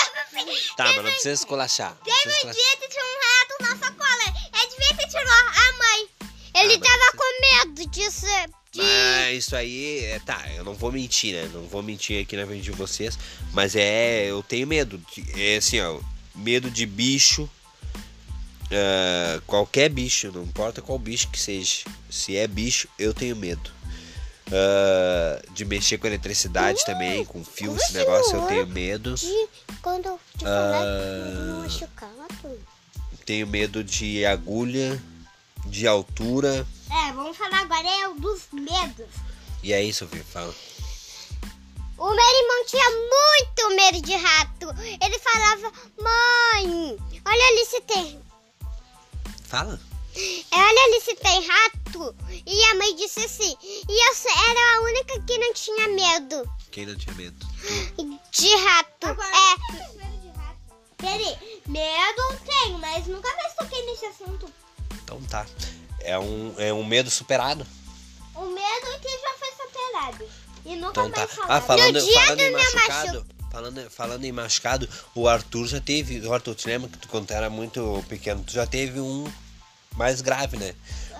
Tá, 0.76 0.84
mas 0.84 0.96
não 0.96 1.02
precisa 1.04 1.32
esculachar. 1.32 1.96
Teve 2.04 2.28
um 2.46 2.50
dia 2.52 2.76
que 2.80 2.88
tinha 2.88 3.04
um 3.04 3.18
rato 3.40 3.62
na 3.80 3.86
sacola. 3.86 4.22
É 4.52 4.66
devia 4.68 4.96
ter 4.96 5.08
tirou 5.08 5.32
a 5.32 5.72
mãe. 5.78 6.08
Ele 6.54 6.74
Ah, 6.74 6.80
tava 6.80 6.98
você- 7.10 7.16
com 7.16 7.40
medo 7.66 7.90
disso. 7.90 8.26
De... 8.70 8.82
Mas 8.82 9.38
isso 9.38 9.56
aí, 9.56 10.04
é, 10.04 10.18
tá, 10.20 10.44
eu 10.54 10.62
não 10.62 10.74
vou 10.74 10.92
mentir, 10.92 11.34
né? 11.34 11.50
Não 11.52 11.66
vou 11.66 11.82
mentir 11.82 12.22
aqui 12.22 12.36
na 12.36 12.46
frente 12.46 12.62
de 12.62 12.70
vocês. 12.72 13.18
Mas 13.52 13.74
é, 13.74 14.26
eu 14.26 14.42
tenho 14.44 14.66
medo. 14.66 14.98
de- 15.12 15.42
É 15.42 15.56
assim, 15.56 15.80
ó, 15.80 15.98
medo 16.34 16.70
de 16.70 16.86
bicho. 16.86 17.50
Ah, 18.72 19.40
qualquer 19.46 19.88
bicho, 19.88 20.30
não 20.32 20.42
importa 20.42 20.82
qual 20.82 20.98
bicho 20.98 21.28
que 21.28 21.38
seja. 21.38 21.84
Se 22.10 22.36
é 22.36 22.46
bicho, 22.46 22.88
eu 22.98 23.12
tenho 23.14 23.36
medo. 23.36 23.70
Ah, 24.52 25.42
de 25.52 25.64
mexer 25.64 25.98
com 25.98 26.06
eletricidade 26.06 26.84
também, 26.84 27.24
com 27.24 27.44
fio, 27.44 27.76
esse 27.76 27.92
negócio 27.94 28.36
eu 28.36 28.46
tenho 28.46 28.66
medo. 28.66 29.14
de... 29.14 29.48
Quando 29.82 30.06
eu 30.06 30.20
te 30.38 30.44
Ah. 30.44 30.48
falar 30.48 31.66
que 31.66 31.72
machucado. 31.72 32.60
Tenho 33.24 33.46
medo 33.46 33.82
de 33.82 34.24
agulha, 34.24 35.02
de 35.66 35.86
altura. 35.86 36.64
É, 36.90 37.12
vamos 37.12 37.36
falar 37.36 37.60
agora 37.62 37.88
é 37.88 38.08
o 38.08 38.14
dos 38.14 38.42
medos. 38.52 39.06
E 39.64 39.74
aí, 39.74 39.92
Sofia, 39.92 40.22
fala. 40.24 40.54
O 41.98 42.04
meu 42.04 42.14
irmão 42.14 42.64
tinha 42.66 42.84
muito 42.90 43.76
medo 43.76 44.06
de 44.06 44.14
rato. 44.14 44.68
Ele 45.02 45.18
falava, 45.18 45.72
mãe, 46.00 46.96
olha 47.24 47.48
ali 47.48 47.66
se 47.68 47.80
tem. 47.80 48.20
Fala. 49.48 49.78
É, 50.16 50.56
Olha 50.56 50.84
ali 50.84 51.00
se 51.02 51.14
tem 51.16 51.46
rato. 51.46 52.14
E 52.46 52.64
a 52.64 52.74
mãe 52.76 52.94
disse 52.96 53.20
assim. 53.20 53.56
E 53.62 54.08
eu 54.08 54.14
era 54.48 54.76
a 54.76 54.80
única 54.82 55.20
que 55.22 55.38
não 55.38 55.52
tinha 55.52 55.88
medo 55.88 56.50
Quem 56.70 56.86
não 56.86 56.96
tinha 56.96 57.14
medo? 57.14 57.46
de 58.30 58.54
rato. 58.56 59.06
Agora, 59.06 59.28
É, 59.28 59.72
medo 59.72 60.20
de 60.22 60.28
rato. 60.38 60.58
Peraí, 60.96 61.60
medo 61.66 62.22
eu 62.30 62.38
tenho, 62.46 62.78
mas 62.78 63.06
nunca 63.06 63.28
mais 63.36 63.54
toquei 63.54 63.84
nesse 63.86 64.06
assunto. 64.06 64.50
Então 65.04 65.20
tá. 65.24 65.46
É 66.00 66.18
um, 66.18 66.54
é 66.58 66.72
um 66.72 66.84
medo 66.84 67.10
superado. 67.10 67.66
O 68.34 68.40
medo 68.46 69.00
que 69.00 69.08
já 69.08 69.34
foi 69.38 69.66
superado. 69.66 70.28
E 70.64 70.76
nunca 70.76 71.00
Então 71.06 71.10
tá. 71.10 71.18
mais 71.26 71.30
Ah, 71.32 71.36
falado. 71.60 71.66
falando, 71.66 71.94
No 72.00 72.04
dia 72.06 72.14
falando 72.22 72.36
do 72.38 72.42
em 72.42 72.50
meu 72.50 72.58
machucado. 72.62 73.26
Falando, 73.56 73.90
falando 73.90 74.24
em 74.26 74.32
machucado, 74.32 74.86
o 75.14 75.26
Arthur 75.26 75.66
já 75.66 75.80
teve. 75.80 76.20
O 76.26 76.34
Arthur, 76.34 76.54
te 76.54 76.66
lembra 76.66 76.90
que 76.90 76.98
tu, 76.98 77.08
quando 77.08 77.30
era 77.30 77.48
muito 77.48 78.04
pequeno, 78.06 78.44
tu 78.44 78.52
já 78.52 78.66
teve 78.66 79.00
um 79.00 79.26
mais 79.96 80.20
grave, 80.20 80.58
né? 80.58 80.74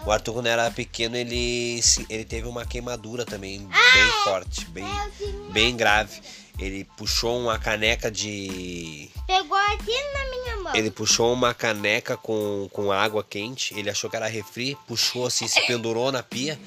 O 0.05 0.13
Arthur, 0.13 0.35
quando 0.35 0.47
era 0.47 0.71
pequeno, 0.71 1.17
ele, 1.17 1.81
ele 2.11 2.27
teve 2.27 2.47
uma 2.47 2.67
queimadura 2.67 3.25
também 3.25 3.61
bem 3.67 4.11
forte, 4.23 4.67
bem, 4.67 4.85
É, 4.85 5.51
bem 5.51 5.75
grave. 5.75 6.21
Ele 6.59 6.85
puxou 6.99 7.41
uma 7.41 7.59
caneca 7.59 8.11
de. 8.11 9.11
Pegou 9.27 9.57
aqui 9.57 9.95
na 10.13 10.31
minha 10.31 10.57
mão. 10.59 10.77
Ele 10.77 10.91
puxou 10.91 11.33
uma 11.33 11.55
caneca 11.55 12.19
com, 12.19 12.69
com 12.71 12.93
água 12.93 13.25
quente. 13.25 13.73
Ele 13.79 13.89
achou 13.89 14.11
que 14.11 14.17
era 14.17 14.27
refri, 14.27 14.77
puxou 14.87 15.27
assim, 15.27 15.49
se 15.49 15.67
pendurou 15.67 16.13
na 16.13 16.23
pia. 16.23 16.61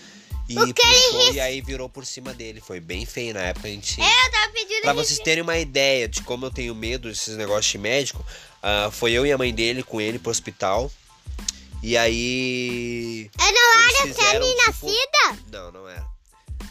E 0.50 0.56
puxou 0.74 1.34
e 1.34 1.40
aí 1.40 1.62
virou 1.62 1.88
por 1.88 2.06
cima 2.06 2.34
dele. 2.34 2.60
Foi 2.60 2.80
bem 2.80 3.06
feio 3.06 3.36
na 3.36 3.42
época. 3.42 3.68
A 3.68 3.72
gente. 3.72 4.02
É, 4.02 4.04
eu 4.04 4.32
tava 4.32 4.52
pedindo 4.52 4.82
Pra 4.82 4.94
vocês 4.94 5.20
terem 5.20 5.44
uma 5.44 5.58
ideia 5.58 6.08
de 6.08 6.24
como 6.24 6.48
eu 6.48 6.52
tenho 6.52 6.74
medo 6.74 7.08
desses 7.08 7.38
negócios 7.38 7.72
de 7.72 7.78
médico, 7.78 8.26
ah, 8.64 8.90
foi 8.92 9.12
eu 9.12 9.26
e 9.26 9.32
a 9.32 9.38
mãe 9.38 9.54
dele 9.54 9.84
com 9.84 10.02
ele 10.02 10.18
pro 10.18 10.32
hospital. 10.32 10.92
E 11.84 11.96
aí. 11.96 13.30
eu 13.40 13.54
não 13.54 13.80
era 13.80 14.08
fizeram, 14.08 14.46
tipo-. 14.48 15.52
Não, 15.52 15.72
não 15.72 15.88
era. 15.88 16.06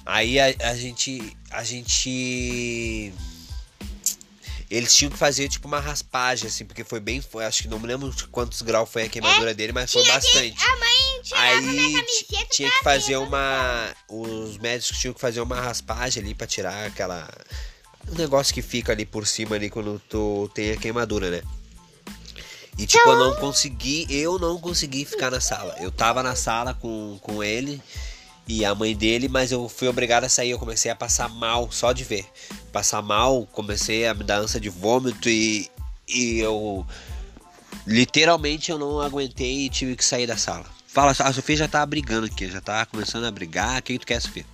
Aí 0.04 0.40
a, 0.40 0.46
a 0.70 0.74
gente. 0.74 1.36
A 1.50 1.62
gente. 1.62 3.12
Eles 4.70 4.94
tinham 4.94 5.10
que 5.10 5.16
fazer 5.16 5.48
tipo 5.48 5.66
uma 5.66 5.80
raspagem, 5.80 6.46
assim, 6.46 6.64
porque 6.64 6.84
foi 6.84 7.00
bem. 7.00 7.22
Foi, 7.22 7.44
acho 7.44 7.62
que 7.62 7.68
não 7.68 7.78
me 7.78 7.86
lembro 7.86 8.14
quantos 8.30 8.60
graus 8.60 8.88
foi 8.90 9.04
a 9.04 9.08
queimadura 9.08 9.54
dele, 9.54 9.72
mas 9.72 9.90
foi 9.92 10.06
bastante. 10.06 10.52
Que, 10.52 10.64
a 10.64 10.76
mãe 10.76 10.98
Aí 11.32 12.04
tinha 12.50 12.70
que 12.70 12.82
fazer 12.82 13.16
uma. 13.16 13.94
Os 14.08 14.58
médicos 14.58 14.98
tinham 14.98 15.14
que 15.14 15.20
fazer 15.20 15.40
uma 15.40 15.60
raspagem 15.60 16.22
ali 16.22 16.34
pra 16.34 16.46
tirar 16.46 16.86
aquela. 16.86 17.28
O 18.08 18.14
negócio 18.14 18.52
que 18.52 18.62
fica 18.62 18.92
ali 18.92 19.04
por 19.04 19.26
cima 19.26 19.56
ali 19.56 19.70
quando 19.70 20.00
tu 20.08 20.50
tem 20.54 20.72
a 20.72 20.76
queimadura, 20.76 21.30
né? 21.30 21.42
E 22.78 22.86
tipo, 22.86 23.08
eu 23.08 23.18
não 23.18 23.34
consegui, 23.36 24.06
eu 24.08 24.38
não 24.38 24.58
consegui 24.58 25.04
ficar 25.04 25.30
na 25.30 25.40
sala. 25.40 25.76
Eu 25.80 25.90
tava 25.90 26.22
na 26.22 26.36
sala 26.36 26.74
com, 26.74 27.18
com 27.20 27.42
ele 27.42 27.82
e 28.48 28.64
a 28.64 28.74
mãe 28.74 28.96
dele, 28.96 29.28
mas 29.28 29.52
eu 29.52 29.68
fui 29.68 29.86
obrigado 29.88 30.24
a 30.24 30.28
sair. 30.28 30.50
Eu 30.50 30.58
comecei 30.58 30.90
a 30.90 30.96
passar 30.96 31.28
mal 31.28 31.70
só 31.70 31.92
de 31.92 32.02
ver. 32.02 32.26
Passar 32.72 33.02
mal, 33.02 33.46
comecei 33.52 34.06
a 34.06 34.14
me 34.14 34.24
dar 34.24 34.38
ânsia 34.38 34.58
de 34.58 34.70
vômito 34.70 35.28
e, 35.28 35.70
e 36.08 36.38
eu 36.38 36.86
literalmente 37.86 38.70
eu 38.70 38.78
não 38.78 39.00
aguentei 39.00 39.66
e 39.66 39.70
tive 39.70 39.94
que 39.94 40.04
sair 40.04 40.26
da 40.26 40.36
sala. 40.36 40.64
Fala, 40.86 41.10
a 41.10 41.32
Sofia 41.32 41.56
já 41.56 41.68
tá 41.68 41.84
brigando 41.84 42.26
aqui, 42.26 42.50
já 42.50 42.60
tá 42.60 42.86
começando 42.86 43.24
a 43.24 43.30
brigar. 43.30 43.78
O 43.78 43.82
que, 43.82 43.92
que 43.92 43.98
tu 43.98 44.06
quer, 44.06 44.20
Sofia? 44.20 44.46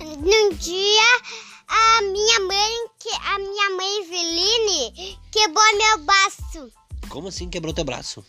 Num 0.00 0.54
dia, 0.56 1.20
a 1.68 2.02
minha 2.02 2.40
mãe, 2.40 2.70
que 2.98 3.10
a 3.10 3.38
minha 3.38 3.70
mãe 3.76 4.02
Eveline, 4.02 5.18
quebrou 5.30 5.76
meu 5.76 5.98
braço. 6.04 6.72
Como 7.10 7.28
assim 7.28 7.50
quebrou 7.50 7.74
teu 7.74 7.84
braço? 7.84 8.24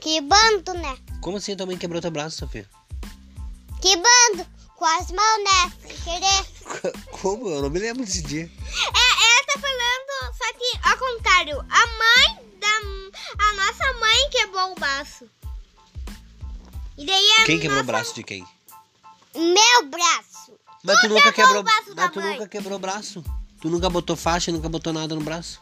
Que 0.00 0.20
bando, 0.20 0.74
né? 0.74 0.96
Como 1.20 1.36
assim 1.36 1.56
tua 1.56 1.66
mãe 1.66 1.76
quebrou 1.76 2.00
teu 2.00 2.10
braço, 2.10 2.36
Sofia? 2.36 2.68
Que 3.82 3.96
bando. 3.96 4.46
Com 4.76 4.84
as 4.86 5.10
mãos, 5.10 5.44
né? 5.44 5.72
Sem 5.86 5.96
querer. 6.20 6.92
Como? 7.20 7.48
Eu 7.48 7.62
não 7.62 7.70
me 7.70 7.78
lembro 7.78 8.04
desse 8.04 8.22
dia. 8.22 8.42
É, 8.44 9.24
ela 9.24 9.46
tá 9.46 9.60
falando, 9.60 10.34
só 10.36 10.52
que 10.54 10.88
ao 10.88 10.98
contrário. 10.98 11.58
A 11.70 11.86
mãe 11.86 12.44
da. 12.58 13.44
A 13.44 13.54
nossa 13.54 13.92
mãe 14.00 14.30
quebrou 14.30 14.72
o 14.72 14.74
braço. 14.74 15.28
E 16.98 17.06
daí 17.06 17.30
a 17.40 17.44
Quem 17.44 17.58
quebrou 17.58 17.80
o 17.80 17.82
nossa- 17.82 17.92
braço 17.92 18.14
de 18.14 18.22
quem? 18.22 18.46
Meu 19.34 19.88
braço. 19.88 20.52
Mas 20.84 21.00
tu 21.00 21.08
nunca 21.08 21.32
quebrou 21.32 21.60
o 21.60 21.62
braço 21.62 21.92
mas 21.94 22.10
tu 22.12 22.20
mãe. 22.20 22.32
nunca 22.32 22.48
quebrou 22.48 22.76
o 22.76 22.78
braço. 22.80 23.24
Tu 23.60 23.70
nunca 23.70 23.88
botou 23.88 24.16
faixa, 24.16 24.50
nunca 24.50 24.68
botou 24.68 24.92
nada 24.92 25.14
no 25.14 25.20
braço. 25.22 25.60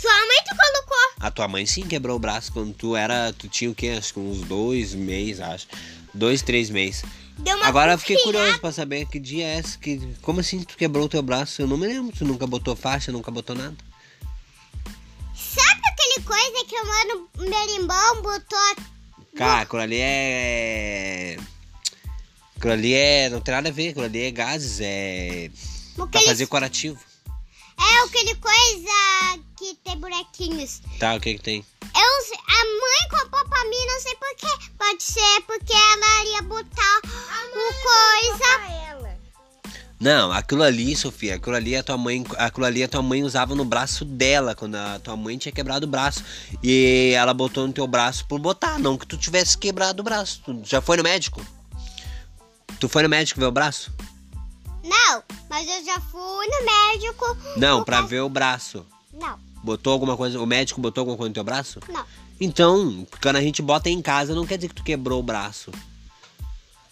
Sua 0.00 0.10
mãe 0.10 0.36
tu 0.48 0.56
colocou. 0.56 1.12
A 1.20 1.30
tua 1.30 1.46
mãe 1.46 1.64
sim 1.66 1.86
quebrou 1.86 2.16
o 2.16 2.18
braço 2.18 2.50
quando 2.52 2.72
tu 2.74 2.96
era, 2.96 3.32
tu 3.34 3.46
tinha 3.48 3.70
o 3.70 3.74
quê? 3.74 3.90
Acho 3.98 4.14
que 4.14 4.20
uns 4.20 4.40
dois 4.40 4.94
meses, 4.94 5.40
acho. 5.40 5.68
Dois, 6.14 6.42
três 6.42 6.70
meses. 6.70 7.04
Agora 7.62 7.92
eu 7.92 7.98
fiquei 7.98 8.18
curioso 8.18 8.58
pra 8.60 8.70
saber 8.70 9.06
que 9.06 9.18
dia 9.18 9.46
é 9.46 9.58
esse, 9.58 9.78
que 9.78 10.14
como 10.20 10.40
assim 10.40 10.62
tu 10.62 10.76
quebrou 10.76 11.06
o 11.06 11.08
teu 11.08 11.22
braço? 11.22 11.62
Eu 11.62 11.66
não 11.66 11.76
me 11.76 11.86
lembro, 11.86 12.14
tu 12.16 12.24
nunca 12.24 12.46
botou 12.46 12.76
faixa, 12.76 13.10
nunca 13.10 13.30
botou 13.30 13.56
nada. 13.56 13.74
Sabe 15.34 15.80
aquele 15.86 16.26
coisa 16.26 16.64
que 16.66 16.76
o 16.76 16.86
mano 16.86 17.28
Merimbão 17.38 18.22
botou? 18.22 18.76
Cara, 19.34 19.62
aquilo 19.62 19.80
ali 19.80 19.96
é. 19.98 21.38
Aquilo 22.56 22.72
ali 22.72 22.94
é. 22.94 23.30
Não 23.30 23.40
tem 23.40 23.54
nada 23.54 23.70
a 23.70 23.72
ver, 23.72 23.88
aquilo 23.88 24.04
ali 24.04 24.22
é 24.22 24.30
gases, 24.30 24.78
é. 24.80 25.50
Pra 26.10 26.20
fazer 26.22 26.46
curativo. 26.46 26.98
É 27.78 28.04
aquele 28.04 28.34
coisa 28.36 29.42
que 29.58 29.74
tem 29.84 29.98
buraquinhos. 29.98 30.80
Tá, 30.98 31.14
o 31.14 31.20
que 31.20 31.34
que 31.34 31.42
tem? 31.42 31.66
Eu, 31.82 32.36
a 32.46 32.64
mãe 32.64 33.20
comprou 33.20 33.48
pra 33.48 33.64
mim, 33.64 33.86
não 33.86 34.00
sei 34.00 34.16
porquê. 34.16 34.70
Pode 34.78 35.02
ser 35.02 35.40
porque 35.46 35.72
ela 35.72 36.24
ia 36.24 36.42
botar 36.42 36.98
o 36.98 37.72
coisa. 37.82 38.58
Pra 38.58 38.72
ela. 38.88 39.18
Não, 40.00 40.32
aquilo 40.32 40.64
ali, 40.64 40.96
Sofia, 40.96 41.36
aquilo 41.36 41.54
ali 41.54 41.76
a 41.76 41.82
tua 41.82 41.96
mãe, 41.96 42.24
aquilo 42.36 42.66
ali 42.66 42.82
a 42.82 42.88
tua 42.88 43.02
mãe 43.02 43.22
usava 43.22 43.54
no 43.54 43.64
braço 43.64 44.04
dela, 44.04 44.52
quando 44.52 44.74
a 44.74 44.98
tua 44.98 45.16
mãe 45.16 45.38
tinha 45.38 45.52
quebrado 45.52 45.86
o 45.86 45.88
braço. 45.88 46.24
E 46.60 47.12
ela 47.14 47.32
botou 47.32 47.66
no 47.68 47.72
teu 47.72 47.86
braço 47.86 48.26
por 48.26 48.40
botar, 48.40 48.80
não 48.80 48.98
que 48.98 49.06
tu 49.06 49.16
tivesse 49.16 49.56
quebrado 49.56 50.00
o 50.00 50.02
braço. 50.02 50.42
Tu 50.44 50.60
já 50.64 50.80
foi 50.80 50.96
no 50.96 51.04
médico? 51.04 51.40
Tu 52.80 52.88
foi 52.88 53.04
no 53.04 53.08
médico 53.08 53.38
ver 53.38 53.46
o 53.46 53.52
braço? 53.52 53.92
Não, 54.84 55.22
mas 55.48 55.68
eu 55.68 55.84
já 55.84 56.00
fui 56.00 56.46
no 56.46 56.64
médico. 56.64 57.36
Não, 57.56 57.84
pra 57.84 58.00
ver 58.00 58.20
o 58.20 58.28
braço. 58.28 58.84
Não, 59.12 59.38
Botou 59.62 59.92
alguma 59.92 60.16
coisa. 60.16 60.40
O 60.40 60.46
médico 60.46 60.80
botou 60.80 61.02
alguma 61.02 61.16
coisa 61.16 61.28
no 61.28 61.34
teu 61.34 61.44
braço? 61.44 61.80
não. 61.88 62.04
Então, 62.40 63.06
quando 63.22 63.36
a 63.36 63.40
gente 63.40 63.62
bota 63.62 63.88
em 63.88 64.02
casa, 64.02 64.34
não 64.34 64.44
quer 64.44 64.56
dizer 64.56 64.68
que 64.68 64.74
tu 64.74 64.82
quebrou 64.82 65.20
o 65.20 65.22
braço. 65.22 65.70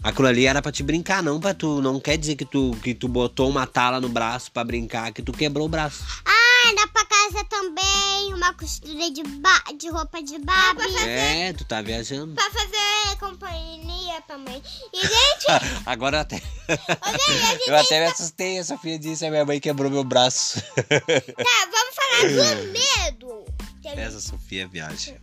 Aquilo 0.01 0.29
ali 0.29 0.47
era 0.47 0.63
pra 0.63 0.71
te 0.71 0.83
brincar, 0.83 1.23
não 1.25 1.41
pra 1.41 1.53
tu. 1.53 1.83
Não 1.83 1.99
quer 1.99 2.17
dizer 2.17 2.37
que 2.37 2.45
tu, 2.45 2.77
que 2.83 2.95
tu 2.95 3.09
botou 3.09 3.51
uma 3.51 3.67
tala 3.67 4.01
no 4.01 4.09
braço 4.09 4.53
pra 4.53 4.63
brincar, 4.63 5.13
que 5.13 5.23
tu 5.23 5.33
quebrou 5.33 5.67
o 5.67 5.69
braço. 5.69 6.05
Ah, 6.25 6.75
dá 6.77 6.87
pra 6.87 7.05
casa 7.33 7.45
também 7.45 8.35
uma 8.35 8.53
costura 8.55 9.11
de, 9.11 9.23
ba 9.23 9.63
de 9.79 9.89
roupa 9.89 10.23
de 10.23 10.39
Barbie. 10.39 10.97
É, 10.99 11.53
tu 11.53 11.65
tá 11.65 11.81
viajando. 11.81 12.35
Pra 12.35 12.51
fazer 12.51 13.17
companhia 13.19 14.21
pra 14.23 14.39
mãe. 14.39 14.63
E, 14.93 15.01
gente, 15.01 15.47
Agora 15.87 16.21
até. 16.21 16.37
gente, 16.39 17.69
eu 17.69 17.77
até 17.77 18.01
me 18.05 18.07
assustei. 18.07 18.59
A 18.59 18.65
Sofia 18.65 18.99
disse: 18.99 19.25
a 19.27 19.31
minha 19.31 19.45
mãe 19.45 19.61
quebrou 19.61 19.91
meu 19.91 20.05
braço. 20.05 20.61
tá, 20.61 21.69
vamos 21.71 21.95
falar 21.95 22.55
do 22.57 22.73
medo. 22.73 23.45
Essa 23.85 24.21
Sofia 24.21 24.67
viaja. 24.69 25.17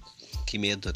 Que 0.45 0.57
medo. 0.57 0.91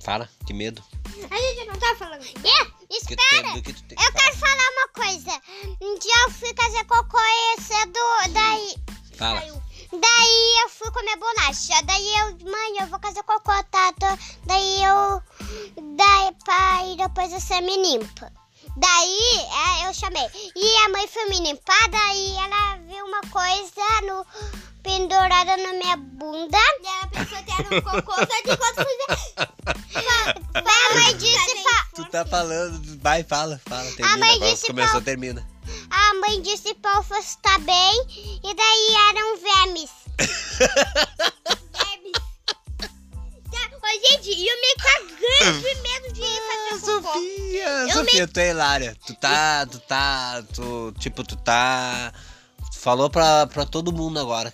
Fala, 0.00 0.28
que 0.46 0.52
medo. 0.52 0.82
A 1.30 1.36
gente 1.36 1.66
não 1.66 1.78
tá 1.78 1.94
falando. 1.98 2.22
É, 2.22 2.86
Que 2.88 2.96
espera. 2.96 3.62
que 3.62 3.72
tem 3.72 3.98
Eu 3.98 4.12
que 4.12 4.12
quero 4.12 4.36
falar 4.36 4.70
uma 4.72 4.88
coisa. 4.88 5.40
Um 5.80 5.98
dia 5.98 6.12
eu 6.26 6.30
fui 6.32 6.52
fazer 6.54 6.84
cocô 6.84 7.18
e 7.18 7.60
cedo, 7.62 8.32
daí, 8.32 8.74
Fala. 9.16 9.40
daí 9.40 10.54
eu 10.62 10.68
fui 10.68 10.90
comer 10.90 11.16
bolacha. 11.16 11.82
Daí 11.84 12.08
eu, 12.18 12.50
mãe, 12.50 12.78
eu 12.80 12.86
vou 12.88 12.98
fazer 13.00 13.22
cocô, 13.22 13.52
tá? 13.70 13.92
Daí 14.46 14.82
eu, 14.84 15.22
daí 15.96 16.32
pai, 16.44 16.96
depois 16.96 17.30
você 17.32 17.60
me 17.60 17.76
limpa. 17.82 18.32
Daí 18.76 19.18
é, 19.82 19.88
eu 19.88 19.94
chamei. 19.94 20.26
E 20.56 20.76
a 20.84 20.88
mãe 20.88 21.06
foi 21.06 21.26
me 21.26 21.38
limpar, 21.40 21.88
daí 21.90 22.36
ela 22.36 22.76
viu 22.88 23.04
uma 23.06 23.20
coisa 23.30 24.00
no, 24.02 24.26
pendurada 24.82 25.56
na 25.58 25.72
minha 25.74 25.96
bunda. 25.96 26.58
E 26.82 26.86
ela 26.86 27.06
pensou 27.06 27.44
que 27.44 27.52
era 27.52 27.62
um 27.62 27.80
cocô, 27.82 28.12
só 28.16 28.42
que 28.42 28.56
quando 28.56 28.78
a 30.56 30.94
mãe 30.94 31.16
disse, 31.16 31.56
fa- 31.62 31.86
Tu 31.94 32.04
tá 32.10 32.24
falando, 32.26 32.98
vai, 33.00 33.22
fala, 33.22 33.60
fala, 33.68 33.84
termina. 33.92 34.16
mãe 34.18 34.34
Agora 34.36 34.50
disse 34.50 34.66
começou, 34.66 34.92
pra- 34.94 35.00
termina. 35.02 35.46
A 35.90 36.14
mãe 36.20 36.42
disse 36.42 36.74
pra 36.74 37.02
eu 37.10 37.18
estar 37.18 37.58
bem. 37.60 38.40
E 38.42 38.54
daí 38.54 38.94
eram 39.10 39.36
vermes. 39.36 39.90
Ô, 43.84 43.86
gente, 44.08 44.30
e 44.30 44.48
eu 44.48 44.56
me 44.60 44.74
cagando 44.76 45.60
de 45.60 45.74
medo 45.82 46.12
de 46.14 46.22
ir 46.22 46.40
fazer 46.48 46.80
cocô. 46.86 47.12
Sofia, 47.12 47.68
Eu 47.68 47.92
Sofia, 47.92 48.26
tu 48.26 48.40
é 48.40 48.50
hilária. 48.50 48.96
Tu 49.06 49.14
tá, 49.14 49.66
tu 49.66 49.78
tá, 49.80 50.42
tu, 50.54 50.94
tipo, 50.98 51.22
tu 51.22 51.36
tá... 51.36 52.10
tu 52.72 52.78
Falou 52.78 53.10
pra, 53.10 53.46
pra 53.46 53.66
todo 53.66 53.92
mundo 53.92 54.18
agora. 54.18 54.50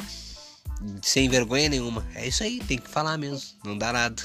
Sem 1.01 1.29
vergonha 1.29 1.69
nenhuma. 1.69 2.05
É 2.15 2.27
isso 2.27 2.43
aí, 2.43 2.59
tem 2.59 2.79
que 2.79 2.91
falar 2.91 3.17
mesmo. 3.17 3.49
Não 3.65 3.79
dá 3.79 3.93
nada. 3.93 4.21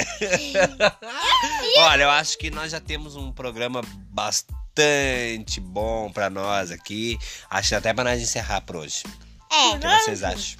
Olha, 1.78 2.02
eu 2.04 2.10
acho 2.10 2.38
que 2.38 2.50
nós 2.50 2.70
já 2.72 2.80
temos 2.80 3.16
um 3.16 3.32
programa 3.32 3.82
bastante 4.10 5.60
bom 5.60 6.10
pra 6.12 6.30
nós 6.30 6.70
aqui. 6.70 7.18
Acho 7.48 7.76
até 7.76 7.92
pra 7.92 8.04
nós 8.04 8.20
encerrar 8.20 8.60
por 8.62 8.76
hoje. 8.76 9.02
É, 9.50 9.68
O 9.76 9.80
que 9.80 9.98
vocês 10.04 10.22
acham? 10.22 10.58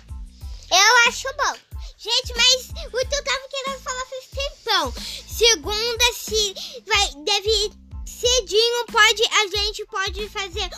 eu 0.71 1.09
acho 1.09 1.27
bom. 1.37 1.55
Gente, 1.99 2.33
mas 2.35 2.71
o 2.87 2.91
que 2.91 3.15
eu 3.15 3.25
tava 3.25 3.49
querendo 3.51 3.83
falar 3.83 4.05
faz 4.07 4.27
tempão. 4.33 4.93
Segunda, 5.29 6.05
se 6.15 6.55
vai, 6.87 7.25
deve 7.25 7.73
cedinho, 8.07 8.87
pode, 8.91 9.23
a 9.23 9.57
gente 9.57 9.85
pode 9.87 10.29
fazer 10.29 10.69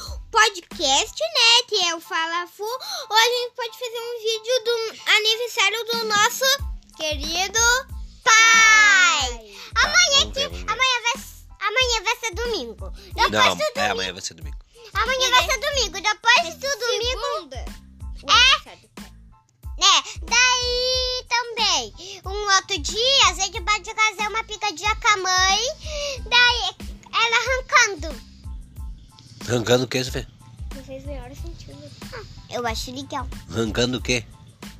que, 29.93 30.05
Sofia? 30.05 30.27
Não 30.75 30.83
fez 30.85 31.05
menor 31.05 31.31
sentido. 31.35 31.79
Ah, 32.15 32.23
eu 32.51 32.67
acho 32.67 32.91
legal. 32.95 33.29
Arrancando 33.51 33.99
o 33.99 34.01
quê? 34.01 34.25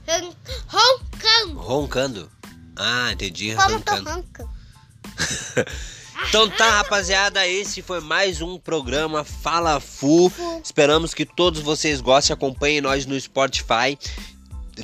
Ron- 0.09 0.33
Roncando. 0.69 1.61
Roncando. 1.61 2.31
Ah, 2.77 3.13
entendi. 3.13 3.51
Como 3.55 3.61
Arrancando. 3.61 4.09
arranca? 4.09 4.49
Então 6.29 6.49
tá, 6.51 6.79
rapaziada, 6.79 7.47
esse 7.49 7.83
foi 7.83 8.01
mais 8.01 8.41
um 8.41 8.57
programa 8.57 9.25
Fala 9.25 9.81
Fu. 9.81 10.31
Esperamos 10.63 11.13
que 11.13 11.27
todos 11.27 11.61
vocês 11.61 12.01
gostem, 12.01 12.33
acompanhem 12.33 12.81
nós 12.81 13.05
no 13.07 13.19
Spotify. 13.21 13.99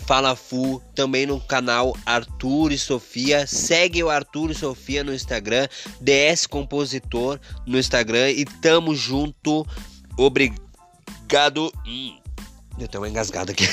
Fala 0.04 0.34
Fu, 0.34 0.82
também 0.96 1.26
no 1.26 1.40
canal 1.40 1.96
Arthur 2.04 2.72
e 2.72 2.78
Sofia. 2.78 3.46
Segue 3.46 4.02
o 4.02 4.10
Arthur 4.10 4.50
e 4.50 4.54
Sofia 4.54 5.04
no 5.04 5.14
Instagram, 5.14 5.68
DS 6.00 6.44
Compositor 6.46 7.38
no 7.64 7.78
Instagram 7.78 8.30
e 8.30 8.44
tamo 8.44 8.94
junto. 8.96 9.64
Obrigado. 10.18 11.72
Hum, 11.86 12.18
eu 12.78 12.88
tenho 12.88 13.02
uma 13.02 13.08
engasgada 13.08 13.52
aqui. 13.52 13.66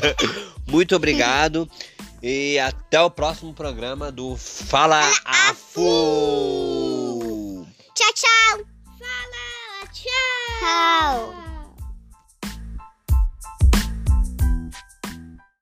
Muito 0.68 0.94
obrigado. 0.94 1.68
E 2.22 2.56
até 2.58 3.00
o 3.00 3.10
próximo 3.10 3.54
programa 3.54 4.12
do 4.12 4.36
Fala 4.36 5.00
a 5.24 5.54
Fu. 5.54 7.66
Tchau, 7.94 8.12
tchau. 8.12 8.58
Fala, 8.98 9.86
tchau. 9.92 10.08
Tchau. 10.60 11.47